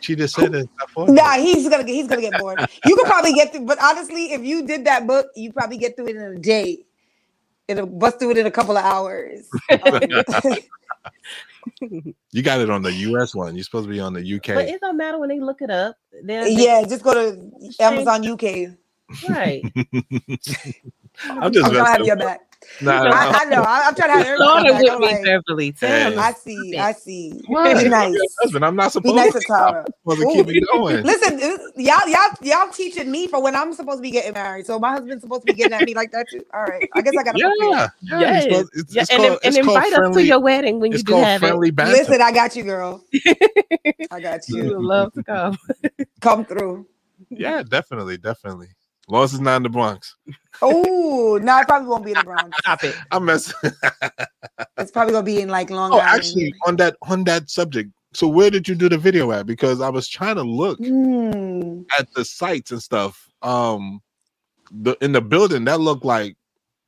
[0.00, 0.68] She just said it.
[0.80, 2.66] I Nah, he's gonna get he's gonna get bored.
[2.84, 5.96] You could probably get through, but honestly, if you did that book, you probably get
[5.96, 6.84] through it in a day.
[7.68, 9.48] It'll bust through it in a couple of hours.
[9.82, 10.00] Um,
[12.32, 13.56] You got it on the US one.
[13.56, 14.68] You're supposed to be on the But UK.
[14.68, 15.96] it don't matter when they look it up.
[16.24, 18.76] They're, they- yeah, just go to Amazon UK.
[19.22, 19.66] right.
[21.40, 22.51] I'm just I'm trying to have your back.
[22.80, 23.62] Nah, I, nah, I know.
[23.62, 25.72] I, I'm trying to have You everybody started with I'm me, like, Beverly.
[25.72, 26.16] Tell Hey.
[26.16, 26.16] me.
[26.18, 26.76] I see.
[26.78, 27.42] I see.
[27.46, 27.76] What?
[27.76, 28.16] Be nice.
[28.42, 29.86] husband, I'm not Be supposed nice to, to Tara.
[30.04, 31.04] supposed to keep it going.
[31.04, 31.40] Listen,
[31.76, 34.66] y'all, y'all, y'all teaching me for when I'm supposed to be getting married.
[34.66, 36.44] So my husband's supposed to be getting at me like that too.
[36.54, 36.84] All right.
[36.92, 37.68] I guess I gotta prepare.
[37.68, 38.18] Yeah, yeah.
[38.20, 38.36] Yes.
[38.36, 40.80] It's, supposed- it's, Yeah, it's and, called, and it's called invite us to your wedding
[40.80, 41.76] when you do have friendly it.
[41.76, 41.92] banter.
[41.92, 43.04] Listen, I got you, girl.
[44.10, 44.78] I got We you.
[44.78, 45.58] love to come.
[46.20, 46.86] Come through.
[47.30, 48.68] Yeah, definitely, definitely.
[49.14, 50.16] As is not in the Bronx.
[50.60, 52.56] Oh, no, I probably won't be in the Bronx.
[52.60, 52.94] Stop it.
[53.10, 53.54] I'm messing.
[54.78, 56.16] It's probably gonna be in like Long oh, Island.
[56.18, 57.90] actually, on that on that subject.
[58.14, 59.46] So where did you do the video at?
[59.46, 61.82] Because I was trying to look Hmm.
[61.98, 63.28] at the sites and stuff.
[63.42, 64.00] Um,
[64.70, 66.36] the in the building that looked like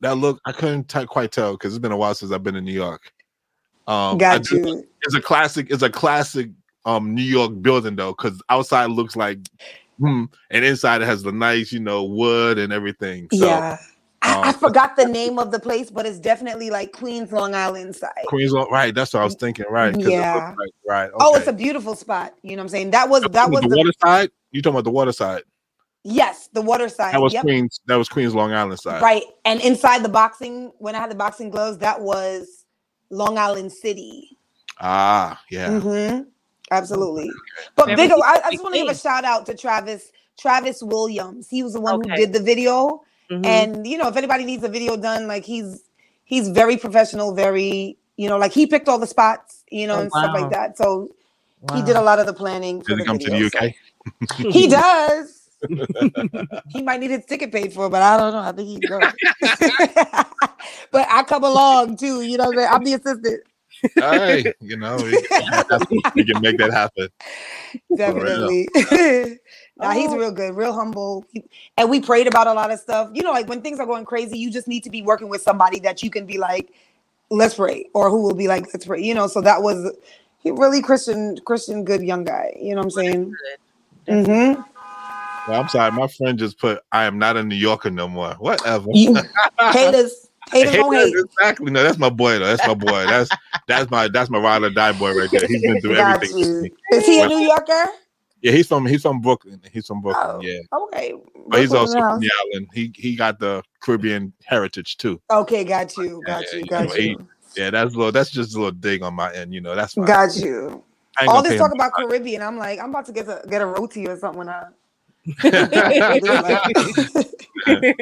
[0.01, 0.41] that look.
[0.45, 2.72] I couldn't t- quite tell because it's been a while since I've been in New
[2.72, 3.12] York.
[3.87, 4.87] Um, got do- you.
[5.03, 5.68] It's a classic.
[5.70, 6.51] It's a classic
[6.85, 9.39] um New York building though, because outside looks like,
[9.99, 13.29] hmm, and inside it has the nice, you know, wood and everything.
[13.33, 13.79] So yeah.
[14.23, 17.55] I, I um, forgot the name of the place, but it's definitely like Queens, Long
[17.55, 18.25] Island side.
[18.27, 18.95] Queens, right?
[18.95, 19.67] That's what I was thinking.
[19.69, 19.95] right?
[19.99, 20.55] Yeah.
[20.59, 21.11] like- right.
[21.21, 22.35] Oh, it's a beautiful spot.
[22.43, 22.91] You know what I'm saying?
[22.93, 24.31] That was that was the the, water side.
[24.51, 25.43] You talking about the water side?
[26.05, 27.15] yes, the water side.
[27.15, 27.43] That was yep.
[27.43, 27.81] Queens.
[27.87, 29.03] That was Queens, Long Island side.
[29.03, 29.25] Right.
[29.45, 32.65] And inside the boxing, when I had the boxing gloves, that was
[33.11, 34.39] Long Island City.
[34.81, 35.81] Ah, yeah.
[35.81, 36.23] hmm
[36.75, 37.31] Absolutely.
[37.77, 41.49] But big, I, I just want to give a shout out to Travis, Travis Williams.
[41.49, 42.11] He was the one Okay.
[42.11, 43.03] who did the video.
[43.31, 43.47] Mhm.
[43.47, 45.83] And you know, if anybody needs a video done, like he's
[46.25, 50.01] he's very professional, very, you know, like he picked all the spots, you know, Oh,
[50.03, 50.77] and stuff like that.
[50.77, 51.14] So
[51.75, 52.81] he did a lot of the planning.
[52.81, 53.75] Did he come to the UK?
[54.37, 55.41] so- He does.
[56.68, 58.41] he might need his ticket paid for, but I don't know.
[58.41, 59.03] I think he's good.
[60.91, 62.20] but I come along too.
[62.20, 62.59] You know, I'm?
[62.59, 63.43] I'm the assistant.
[63.97, 65.12] Hey, you know, we,
[66.14, 67.09] we can make that happen.
[67.97, 68.68] Definitely.
[69.76, 70.18] nah, he's Oh.
[70.18, 71.24] real good, real humble.
[71.32, 71.45] He-
[71.76, 73.11] And we prayed about a lot of stuff.
[73.12, 75.43] You know, like when things are going crazy, you just need to be working with
[75.43, 76.72] somebody that you can be like,
[77.30, 79.01] let's pray, or who will be like, let's pray.
[79.03, 79.93] You know, so that was
[80.39, 82.55] he really Christian, Christian, good young guy.
[82.61, 83.35] You know what I'm saying?
[84.07, 84.62] Mm-hmm.
[85.51, 88.35] Well, I'm sorry, my friend just put, "I am not a New Yorker no more."
[88.35, 88.87] Whatever.
[88.93, 89.14] You
[89.72, 91.15] haters, don't hate.
[91.17, 91.71] Exactly.
[91.71, 92.57] No, that's my boy though.
[92.57, 93.07] That's my boy.
[93.07, 93.31] That's
[93.67, 95.47] that's my that's my ride or die boy right there.
[95.47, 96.39] He's been through everything.
[96.39, 96.71] you.
[96.93, 97.87] Is he a New Yorker?
[98.43, 99.63] Yeah, he's from he's from Brooklyn.
[99.73, 100.37] He's from Brooklyn.
[100.37, 101.15] Oh, yeah, Okay.
[101.49, 102.69] but he's also from the island.
[102.75, 105.19] He he got the Caribbean heritage too.
[105.31, 108.13] Okay, got you, got Yeah, you, you got know, you, Yeah, that's a little.
[108.13, 109.55] That's just a little dig on my end.
[109.55, 110.05] You know, that's fine.
[110.05, 110.85] got you.
[111.27, 114.07] All this talk about Caribbean, I'm like, I'm about to get a get a roti
[114.07, 114.41] or something.
[114.41, 114.49] When
[115.43, 116.71] I,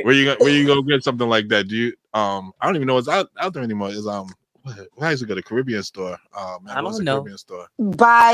[0.02, 1.68] where you go, where you go get something like that?
[1.68, 3.90] Do you um I don't even know what's out, out there anymore.
[3.90, 4.28] Is um
[4.62, 6.18] what where used to go to Caribbean store?
[6.62, 7.14] Man, I don't know.
[7.16, 7.66] Caribbean store?
[7.78, 8.32] buy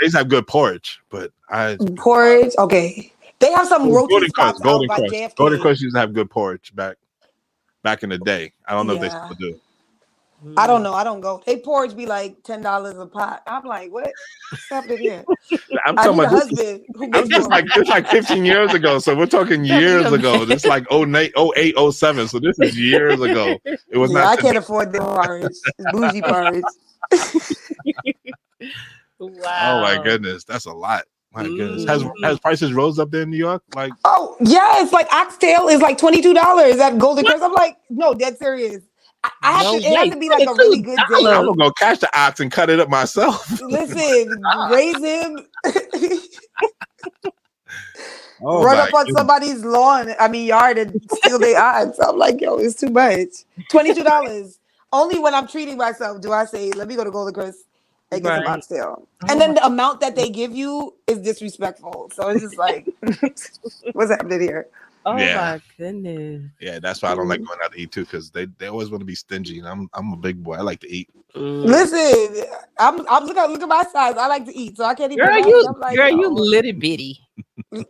[0.00, 2.54] They used to have good porridge, but I porridge.
[2.58, 6.00] Okay, they have some roti Golden spots Crust, Golden out Crust, Golden Crust used to
[6.00, 6.96] have good porridge back
[7.82, 8.52] back in the day.
[8.66, 9.24] I don't know if they Yeah.
[9.24, 9.60] still do.
[10.56, 10.94] I don't know.
[10.94, 11.42] I don't go.
[11.46, 13.42] They porridge be like ten dollars a pot.
[13.46, 14.04] I'm like, what?
[14.50, 15.26] What's happening here?
[15.86, 17.76] I'm talking about this, husband who I'm just like porridge.
[17.76, 18.98] it's like 15 years ago.
[19.00, 20.44] So we're talking years ago.
[20.46, 22.28] This is like 08, 08, 07.
[22.28, 23.60] So this is years ago.
[23.90, 25.56] It was Yeah, not I can't afford the porridge.
[25.78, 26.68] It's bougie porridge.
[29.20, 29.50] Wow.
[29.58, 31.04] Oh my goodness, that's a lot.
[31.32, 32.12] My goodness, has Mm.
[32.22, 33.62] has prices rose up there in New York?
[33.74, 37.42] Like, Oh yeah, it's like oxtail is like twenty two dollars at Golden Crust.
[37.44, 38.82] I'm like, no, dead serious.
[39.24, 39.76] I, I have No to.
[39.78, 41.32] It has to be like a really good dealer.
[41.34, 43.48] I'm gonna go catch the ox and cut it up myself.
[43.60, 45.46] Listen, raise him,
[48.42, 49.10] Oh run up on goodness.
[49.10, 50.14] somebody's lawn.
[50.20, 51.98] I mean yard and steal their odds.
[52.00, 53.30] I'm like, yo, it's too much.
[53.68, 54.60] Twenty two dollars.
[54.92, 57.60] Only when I'm treating myself do I say, let me go to Golden Crust
[58.12, 58.46] and get some Right.
[58.46, 59.08] oxtail.
[59.22, 62.10] Oh And then the amount that they give you is disrespectful.
[62.14, 62.88] So it's just like,
[63.92, 64.68] what's happening here?
[65.06, 65.36] Oh Yeah.
[65.36, 66.42] my goodness.
[66.60, 67.46] Yeah, that's why I don't like Mm.
[67.48, 69.58] going out to eat too, because they, they always want to be stingy.
[69.58, 70.54] And I'm I'm a big boy.
[70.54, 71.10] I like to eat.
[71.36, 71.64] Mm.
[71.66, 72.44] Listen,
[72.78, 74.16] I'm I'm look at look at my size.
[74.16, 75.26] I like to eat, so I can't even.
[75.26, 75.46] Girl, ask.
[75.48, 76.32] you I'm like, girl, you oh.
[76.32, 77.20] little bitty.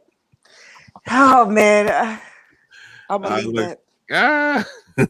[1.11, 2.21] Oh man,
[3.11, 3.81] I'm gonna I leave look- that.
[4.13, 4.65] Ah,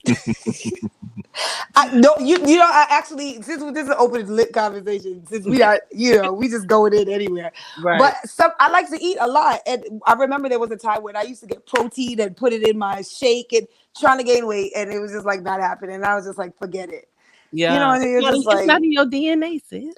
[1.77, 5.45] I, no, you you know, I actually since this is an open lit conversation, since
[5.45, 7.51] we are you know we just going in anywhere.
[7.83, 7.99] Right.
[7.99, 11.03] But some I like to eat a lot, and I remember there was a time
[11.03, 13.67] when I used to get protein and put it in my shake and
[13.99, 15.97] trying to gain weight, and it was just like not happening.
[15.97, 17.09] And I was just like, forget it.
[17.53, 17.77] yeah.
[17.79, 19.95] know, and you're It's not- just it's like- not in your DNA, sis.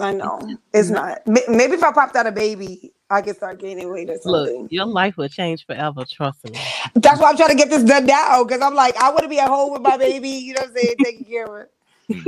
[0.00, 0.40] I know
[0.72, 1.20] it's not.
[1.26, 4.62] Maybe if I popped out a baby, I can start gaining weight or something.
[4.62, 6.04] Look, your life will change forever.
[6.04, 6.58] Trust me.
[6.94, 9.28] That's why I'm trying to get this done now because I'm like, I want to
[9.28, 11.68] be at home with my baby, you know what I'm saying, taking care of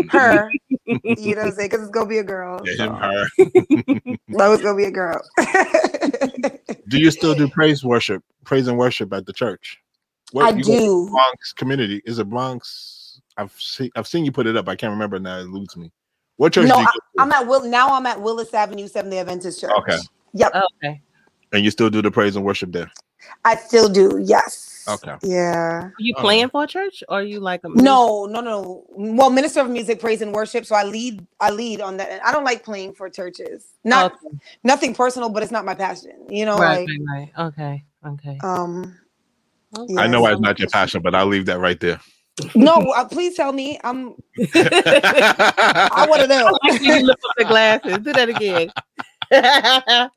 [0.08, 0.50] her,
[0.86, 2.60] you know what I'm saying, because it's gonna be a girl.
[2.64, 2.84] yeah, so.
[2.84, 3.26] him, her.
[4.28, 5.20] No, it's gonna be a girl.
[6.88, 9.80] Do you still do praise worship, praise and worship at the church?
[10.32, 11.08] What, I you do.
[11.10, 13.20] Bronx community is it Bronx?
[13.36, 14.68] I've seen I've seen you put it up.
[14.68, 15.38] I can't remember now.
[15.38, 15.90] It eludes me.
[16.36, 17.22] What church No, do you I, go to?
[17.22, 17.94] I'm at Will now.
[17.94, 19.72] I'm at Willis Avenue, Seventh Day Adventist Church.
[19.78, 19.98] Okay.
[20.34, 20.52] Yep,
[20.82, 21.00] Okay.
[21.52, 22.90] and you still do the praise and worship there?
[23.44, 24.20] I still do.
[24.24, 24.84] Yes.
[24.88, 25.14] Okay.
[25.22, 25.82] Yeah.
[25.84, 26.20] Are you Oh.
[26.20, 28.84] playing for a church or are you like a No, no, no.
[28.88, 30.64] Well, minister of music, praise and worship.
[30.64, 31.26] So I lead.
[31.38, 32.10] I lead on that.
[32.10, 33.66] And I don't like playing for churches.
[33.84, 34.38] Not Okay.
[34.64, 36.12] nothing personal, but it's not my passion.
[36.30, 37.46] You know, Right, like right, right.
[37.48, 37.84] Okay.
[38.06, 38.38] Okay.
[38.42, 38.96] um.
[39.78, 39.94] Okay.
[39.98, 42.00] I know yes, why it's not your passion, but I'll leave that right there.
[42.54, 43.78] No, uh, please tell me.
[43.84, 44.14] I'm.
[44.54, 46.58] I I want to know.
[46.64, 47.98] Like you lift up the glasses.
[47.98, 48.72] Do that again.
[49.32, 50.10] oh,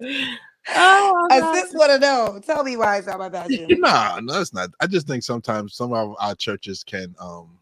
[0.75, 1.55] my God.
[1.55, 2.39] Assist want to know.
[2.45, 3.69] Tell me why it's not my passion.
[3.79, 4.69] Nah, no, it's not.
[4.79, 7.57] I just think sometimes some of our churches can um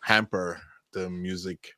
[0.00, 0.60] hamper
[0.92, 1.74] the music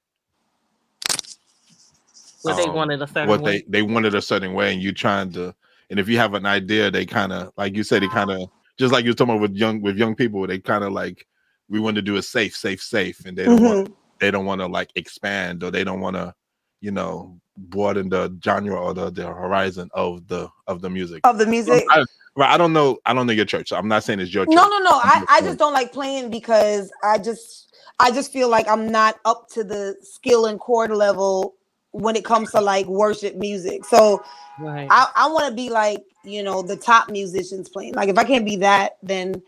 [2.42, 3.64] what they um, wanted a certain what way.
[3.68, 5.54] they they wanted a certain way and you trying to
[5.90, 8.48] and if you have an idea they kind of like you said they kind of
[8.78, 11.26] just like you were talking about with young with young people they kind of like
[11.68, 13.92] we want to do a safe safe safe and they don't want Mhm.
[14.20, 16.34] they don't want to like expand or they don't want to
[16.80, 21.38] you know broaden the genre or the, the horizon of the of the music Of
[21.38, 21.84] the music.
[21.90, 22.04] I,
[22.36, 24.46] right, I don't know i don't know your church so i'm not saying it's your
[24.46, 25.00] church No, no, no.
[25.02, 27.70] I, just I just don't like playing because I just
[28.00, 31.54] I just feel like I'm not up to the skill and chord level
[31.92, 33.84] when it comes to like worship music.
[33.84, 34.24] So
[34.58, 34.88] right.
[34.90, 37.94] I, I want to be like, you know, the top musicians playing.
[37.94, 39.42] Like if I can't be that, then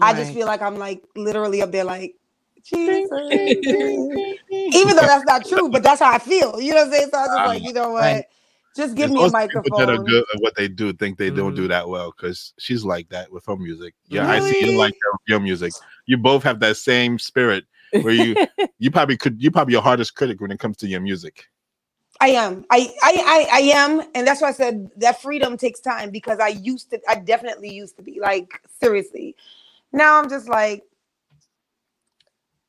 [0.00, 2.14] I just feel like I'm like literally up there like
[2.64, 3.10] Jesus.
[4.74, 6.60] even though that's not true, but that's how I feel.
[6.60, 7.08] You know what I'm saying?
[7.12, 8.26] So I was just like, you know what?
[8.76, 10.04] Just give me a people that are microphone.
[10.04, 11.56] good at what they do think they don't Mhm.
[11.56, 13.94] do that well because she's like that with her music.
[14.08, 15.72] Yeah, I see you like your, your music.
[16.06, 18.36] You both have that same spirit where you
[18.78, 21.46] you probably could you probably your hardest critic when it comes to your music.
[22.20, 22.64] I am.
[22.70, 26.38] I, I I I am, and that's why I said that freedom takes time because
[26.38, 27.00] I used to.
[27.08, 29.36] I definitely used to be like seriously.
[29.92, 30.84] Now I'm just like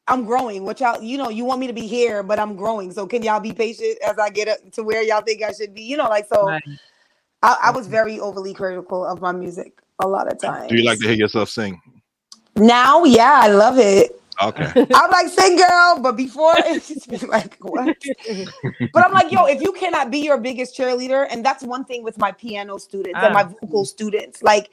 [0.08, 0.66] I'm growing.
[0.66, 2.92] Which y'all, you know, you want me to be here, but I'm growing.
[2.92, 5.74] So can y'all be patient as I get up to where y'all think I should
[5.74, 5.84] be?
[5.84, 6.48] You know, like so.
[6.48, 6.64] Right.
[7.44, 10.70] I, I was very overly critical of my music a lot of times.
[10.70, 11.82] Do you like to hear yourself sing?
[12.56, 14.22] Now, yeah, I love it.
[14.42, 14.72] Okay.
[14.94, 17.98] I'm like, sing girl, but before it's just been like, what?
[18.94, 22.04] But I'm like, yo, if you cannot be your biggest cheerleader, and that's one thing
[22.04, 23.54] with my piano students and my Ah.
[23.62, 24.70] vocal students, like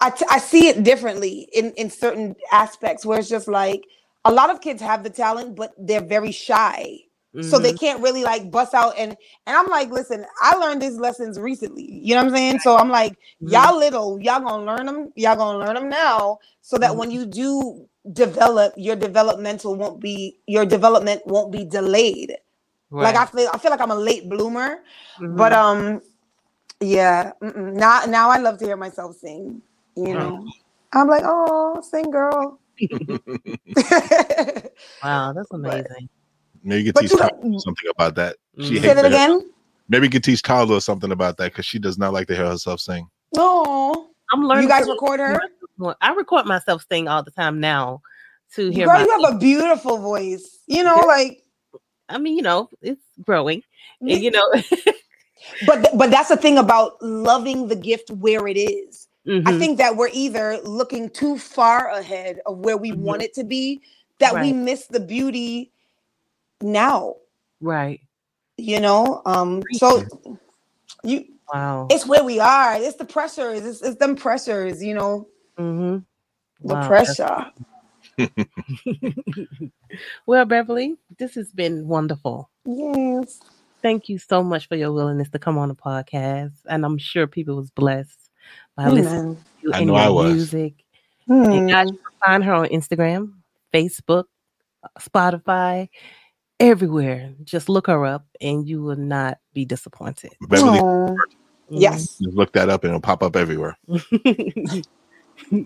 [0.00, 3.84] I, t- I see it differently in in certain aspects where it's just like
[4.26, 7.00] a lot of kids have the talent, but they're very shy.
[7.40, 7.78] So they Mhm.
[7.78, 9.12] can't really like bust out and
[9.46, 11.88] and I'm like, listen, I learned these lessons recently.
[11.90, 12.60] You know what I'm saying?
[12.60, 13.50] So I'm like, Mhm.
[13.52, 16.98] y'all little, y'all gonna learn them, y'all gonna learn them now, so that Mhm.
[16.98, 22.36] when you do develop, your developmental won't be your development won't be delayed.
[23.00, 24.80] Like I feel, I feel like I'm a late bloomer,
[25.28, 25.54] but Mhm.
[25.54, 26.02] um,
[26.80, 27.32] yeah.
[27.42, 27.74] mm-mm.
[27.74, 29.62] Now, now I love to hear myself sing.
[30.06, 30.46] You know,
[30.92, 32.60] I'm like, oh, sing, girl.
[35.02, 36.08] wow, that's but- amazing.
[36.64, 38.36] Maybe you But teach you Carla don't- something about that.
[38.58, 38.66] She Mhm.
[38.66, 39.50] Say hates that to hear- again.
[39.88, 42.46] Maybe you could teach Carla something about that because she does not like to hear
[42.46, 43.08] herself sing.
[43.34, 44.64] No, I'm learning.
[44.64, 45.40] you guys to- record her.
[46.00, 48.02] I record myself sing all the time now
[48.54, 49.04] to hear Girl, my.
[49.04, 50.58] you have a beautiful voice.
[50.66, 51.06] You know, Yeah.
[51.06, 51.42] like,
[52.08, 53.62] I mean, you know, it's growing,
[54.00, 54.46] and you know.
[55.66, 59.07] but th- but that's the thing about loving the gift where it is.
[59.28, 59.58] I Mhm.
[59.58, 62.98] think that we're either looking too far ahead of where we Mhm.
[62.98, 63.82] want it to be
[64.18, 65.70] that we miss the beauty
[66.60, 67.16] now.
[67.60, 68.00] Right.
[68.56, 70.02] You know, um, so
[71.04, 71.86] you Wow.
[71.90, 72.74] it's where we are.
[72.76, 73.64] It's the pressures.
[73.64, 74.82] It's, it's them pressures.
[74.82, 75.98] You know, hmm
[76.60, 77.46] the Wow, pressure.
[80.26, 82.50] Well, Beverly, this has been wonderful.
[82.66, 83.40] Yes.
[83.82, 87.26] Thank you so much for your willingness to come on the podcast, and I'm sure
[87.26, 88.27] people was blessed
[88.78, 90.32] by listening to you I and your I was.
[90.32, 90.74] music.
[91.26, 91.92] And guys, Hmm.
[91.94, 93.32] you can find her on Instagram,
[93.74, 94.24] Facebook,
[94.98, 95.88] Spotify,
[96.60, 97.34] everywhere.
[97.44, 100.30] Just look her up, and you will not be disappointed.
[100.48, 101.14] Beverly, Aw.
[101.70, 102.16] Yes.
[102.18, 103.76] just look that up and it'll pop up everywhere.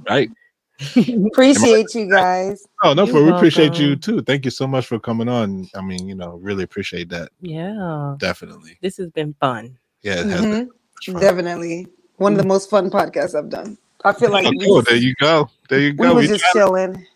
[0.09, 0.31] Right?
[1.27, 2.67] Appreciate you guys.
[2.83, 4.21] Oh no, You're for we appreciate you too.
[4.23, 5.69] Thank you so much for coming on.
[5.77, 7.31] I mean, you know, really appreciate that.
[7.41, 8.79] yeah, Definitely.
[8.83, 9.79] this has been fun.
[10.03, 11.15] Yeah, it has been Mhm.
[11.15, 11.21] much.
[11.23, 11.87] Definitely.
[12.23, 13.77] One of the most fun podcasts I've done.
[14.05, 15.51] I feel like Oh, we, there you go.
[15.68, 16.14] There you we go.
[16.14, 17.07] was We just try- chilling.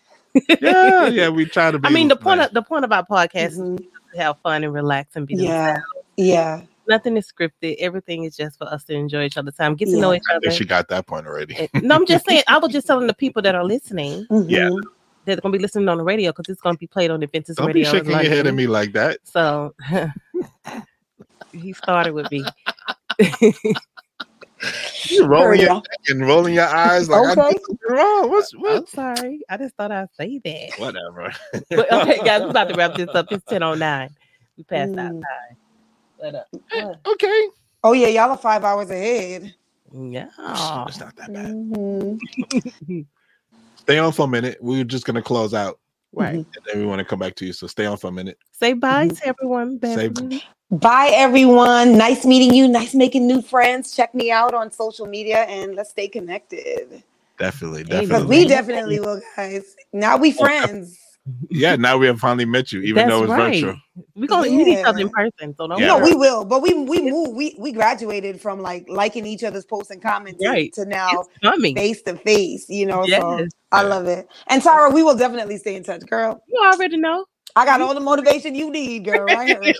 [0.61, 2.49] yeah, yeah, we try to be I mean, the point nice.
[2.49, 3.77] of the point of our podcast is Mhm.
[4.13, 5.65] to have fun and relax and be Yeah.
[5.73, 5.83] themselves.
[6.17, 6.61] Yeah.
[6.89, 7.75] Nothing is scripted.
[7.79, 10.17] Everything is just for us to enjoy each other's time, get to know Yeah.
[10.17, 10.41] each I other.
[10.49, 11.69] think she got that point already.
[11.81, 12.43] No, I'm just saying.
[12.47, 14.69] I was just telling the people that are listening Yeah.
[14.69, 14.81] Mhm.
[15.25, 17.11] that are going to be listening on the radio because it's going to be played
[17.11, 17.89] on the Adventist Don't be radio.
[17.89, 19.19] in shaking your head at me like that.
[19.25, 19.73] So
[21.51, 22.45] he started with me.
[25.09, 25.75] You rolling your Heard ya.
[25.75, 27.53] neck and rolling your eyes like I Okay.
[27.53, 28.29] did something wrong.
[28.29, 28.77] What's what?
[28.77, 29.41] I'm sorry.
[29.49, 30.79] I just thought I'd say that.
[30.79, 31.31] Whatever.
[31.69, 33.31] But okay, guys, we're about to wrap this up.
[33.31, 34.09] It's 10.09.
[34.57, 35.21] We passed that Mm.
[35.21, 35.57] time.
[36.19, 36.99] But, uh, what?
[37.13, 37.47] okay.
[37.83, 39.53] Oh yeah, y'all are five hours ahead.
[39.93, 40.25] yeah.
[40.87, 41.51] It's not that bad.
[41.53, 43.05] Mhm.
[43.77, 44.57] Stay on for a minute.
[44.59, 45.79] We're just gonna close out,
[46.11, 46.35] Right.
[46.35, 47.53] and then we want to come back to you.
[47.53, 48.37] So stay on for a minute.
[48.51, 49.19] Say bye Mhm.
[49.19, 49.79] to everyone.
[49.81, 50.43] Say- Beverly.
[50.69, 51.97] Bye everyone.
[51.97, 52.67] Nice meeting you.
[52.67, 53.95] Nice making new friends.
[53.95, 57.03] Check me out on social media and let's stay connected.
[57.39, 58.27] Definitely, definitely.
[58.27, 59.75] we definitely will, guys.
[59.93, 60.99] Now we friends.
[61.49, 63.75] yeah, now we have finally met you, even though it's virtual.
[64.15, 65.55] We're gonna meet each other in person.
[65.55, 65.87] So don't Yeah.
[65.87, 66.43] No, we will.
[66.43, 67.35] But we we move.
[67.35, 70.73] We we graduated from like liking each other's posts and comments Right.
[70.73, 71.23] to now
[71.75, 72.67] face to face.
[72.69, 73.07] You know, so
[73.39, 73.49] Yes.
[73.71, 73.87] I Yeah.
[73.87, 74.27] love it.
[74.47, 76.43] And Tara, we will definitely stay in touch, girl.
[76.47, 77.25] You already know.
[77.55, 79.33] I got all the motivation you need, girl.
[79.33, 79.77] I heard.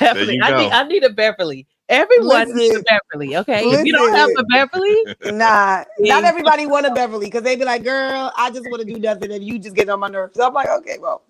[0.00, 0.38] Beverly.
[0.42, 1.66] I need I need a Beverly.
[1.88, 3.36] Everyone needs a Beverly.
[3.36, 3.70] Okay.
[3.72, 7.64] If you don't have a Beverly, nah, not everybody want a Beverly because they be
[7.64, 10.36] like, girl, I just want to do nothing and you just get on my nerves.
[10.36, 11.22] So I'm like, okay, well,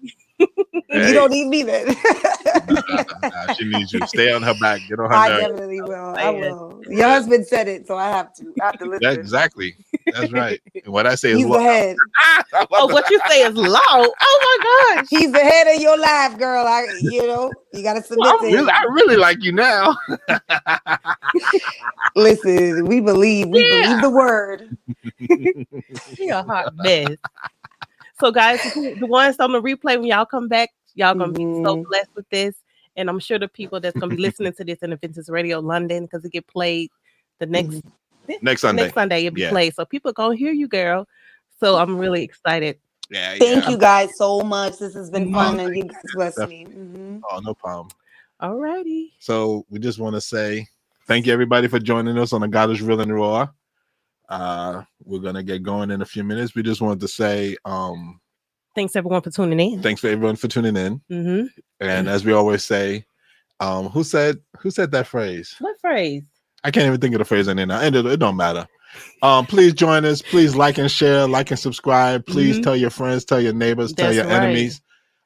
[0.90, 1.88] Hey, you don't need me then.
[2.68, 4.06] nah, she needs you.
[4.06, 4.80] Stay on her back.
[4.88, 5.42] Get on her I nerves.
[5.42, 6.14] definitely will.
[6.16, 6.82] I will.
[6.88, 8.54] Your husband said it, so I have to.
[8.60, 9.00] I have to listen.
[9.02, 9.74] That- exactly.
[10.12, 10.60] That's right.
[10.84, 11.62] And what I say is He's the look.
[11.62, 11.96] head.
[12.72, 13.78] oh, what you say is low.
[13.80, 14.58] Oh
[14.92, 15.06] my gosh.
[15.10, 16.66] He's the head of your life, girl.
[16.66, 18.54] I, you know, you gotta submit Well, to I'm him.
[18.58, 19.96] really, I really like you now.
[22.16, 23.48] Listen, we believe.
[23.48, 23.82] We Yeah.
[23.82, 24.76] believe the word.
[26.16, 27.16] She a hot mess.
[28.20, 31.32] So, guys, if you- the ones on the replay, when y'all come back, y'all gonna
[31.32, 31.84] be so Mhm.
[31.86, 32.54] blessed with this.
[32.96, 36.04] And I'm sure the people that's gonna be listening to this in Adventist Radio London
[36.04, 36.90] because it get played
[37.40, 37.82] the next
[38.42, 38.84] Next Sunday.
[38.84, 39.50] next Sunday it'll be Yeah.
[39.50, 39.74] played.
[39.74, 41.06] So people gonna hear you, girl.
[41.60, 42.78] So I'm really excited.
[43.10, 43.70] Yeah, Thank yeah.
[43.70, 44.78] you guys so much.
[44.78, 46.66] This has been fun, and you guys bless me.
[46.66, 47.22] Mhm.
[47.30, 47.88] Oh, no problem.
[48.42, 49.10] Alrighty.
[49.20, 50.66] So we just want to say
[51.06, 53.48] thank you everybody for joining us on the God is Real and Raw.
[54.28, 56.54] Uh, we're gonna get going in a few minutes.
[56.54, 58.20] We just wanted to say um,
[58.74, 59.82] Thanks everyone for tuning in.
[59.82, 61.00] thanks for everyone for tuning in.
[61.08, 61.46] hmm
[61.80, 63.04] And as we always say,
[63.60, 65.54] um, who said who said that phrase?
[65.60, 66.24] What phrase?
[66.64, 67.70] I can't even think of the phrase in there.
[67.70, 68.66] And it, it don't matter.
[69.22, 70.22] Um, please join us.
[70.22, 72.26] Please like and share, like and subscribe.
[72.26, 72.62] Please Mhm.
[72.62, 74.42] tell your friends, tell your neighbors, tell your right.
[74.42, 74.80] enemies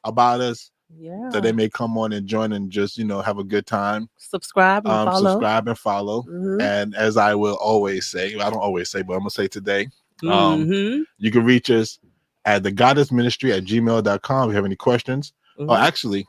[0.04, 1.28] about us Yeah.
[1.30, 4.08] so they may come on and join and just you know have a good time.
[4.16, 5.30] subscribe and Um, follow.
[5.32, 6.22] subscribe and follow.
[6.22, 6.62] Mhm.
[6.62, 9.88] And as I will always say, I don't always say, but I'm gonna say today,
[10.24, 11.04] um, Mhm.
[11.18, 11.98] you can reach us
[12.46, 15.32] at the goddess ministry at gmail.com if you have any questions.
[15.58, 15.78] Or Mhm.
[15.80, 16.26] actually,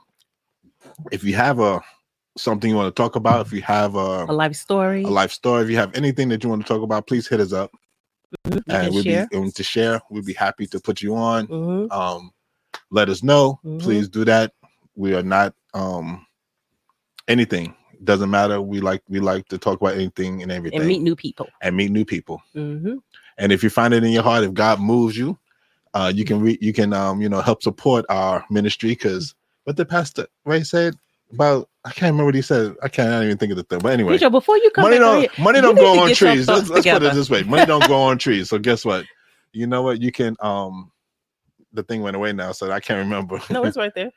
[1.12, 1.82] if you have a
[2.38, 5.04] something you want to talk about, if you have a, a life story.
[5.04, 7.40] a life story, if you have anything that you want to talk about, please hit
[7.40, 7.72] us up
[8.48, 8.64] Mhm.
[8.68, 9.28] And we'll share.
[9.32, 10.02] be to share.
[10.10, 11.48] We'll be happy to put you on.
[11.48, 11.92] Mhm.
[11.92, 12.32] Um,
[12.92, 13.60] let us know.
[13.66, 13.80] Mhm.
[13.82, 14.54] Please do that.
[14.96, 16.26] We are not um
[17.28, 17.76] anything.
[18.04, 18.62] Doesn't matter.
[18.62, 21.48] We like we like to talk about anything and everything and meet new people.
[21.62, 22.42] and meet new people.
[22.54, 22.96] hmm
[23.38, 25.38] And if you find it in your heart, if God moves you,
[25.94, 29.76] uh, you can re- you can um you know help support our ministry because what
[29.76, 30.96] the pastor Ray said
[31.34, 32.76] about I can't remember what he said.
[32.84, 33.80] I can't even think of the thing.
[33.80, 36.48] But anyway, Deidre, before you come money back don't here, money don't go on trees.
[36.48, 38.50] Let's, let's put it this way: money don't go on trees.
[38.50, 39.06] So guess what?
[39.54, 40.02] You know what?
[40.02, 40.92] You can um
[41.74, 43.40] the thing went away now, so I can't remember.
[43.52, 44.12] no, it's right there.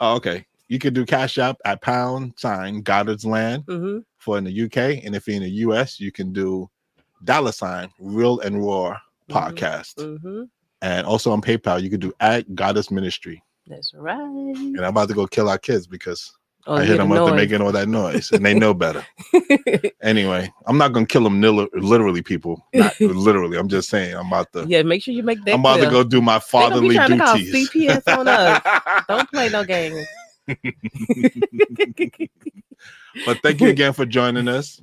[0.00, 0.46] oh, okay.
[0.68, 5.04] You can do cash app at pound sign Goddard's land hmm for in the UK,
[5.04, 6.70] and if you're in the US, you can do
[7.24, 8.96] dollar sign Real and Raw
[9.28, 9.34] Mhm.
[9.34, 10.18] podcast.
[10.22, 10.44] hmm
[10.80, 13.42] And also on PayPal, you can do at Goddess Ministry.
[13.66, 14.16] That's right.
[14.18, 16.32] And I'm about to go kill our kids because
[16.66, 19.04] Oh, I hit them up to making all that noise, and they know better.
[20.02, 22.66] Anyway, I'm not gonna kill them literally, people.
[22.72, 23.58] Not literally.
[23.58, 24.64] I'm just saying I'm about to.
[24.66, 25.54] yeah, make sure you make that.
[25.54, 25.86] I'm about clear.
[25.86, 27.36] to go do my fatherly They be trying to call.
[27.36, 29.04] CPS on us.
[29.08, 30.06] Don't play no games.
[33.26, 34.80] but thank you again for joining us.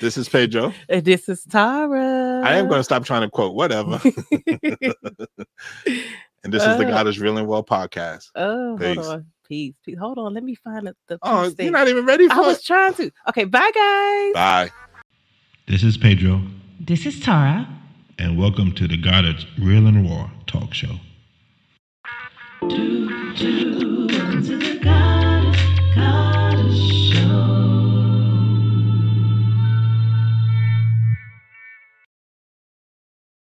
[0.00, 0.72] This is Pedro.
[0.88, 2.40] And this is Tara.
[2.44, 4.00] I am going to stop trying to quote whatever.
[6.42, 6.90] And this is the Uh.
[6.90, 8.30] God is Real and Well podcast.
[8.34, 8.96] oh, Peace.
[8.96, 9.26] hold on.
[9.50, 9.74] Peace.
[9.84, 9.98] Peace.
[9.98, 10.32] Hold on.
[10.32, 10.94] Let me find the.
[11.08, 11.72] the oh, you're thing.
[11.72, 12.46] not even ready for I it.
[12.46, 13.10] was trying to.
[13.30, 13.42] Okay.
[13.44, 14.32] Bye, guys.
[14.32, 14.70] Bye.
[15.66, 16.40] This is Pedro.
[16.78, 17.68] This is Tara.
[18.16, 21.00] And welcome to the God is Real and Raw Talk Show.
[22.68, 23.80] Two, two,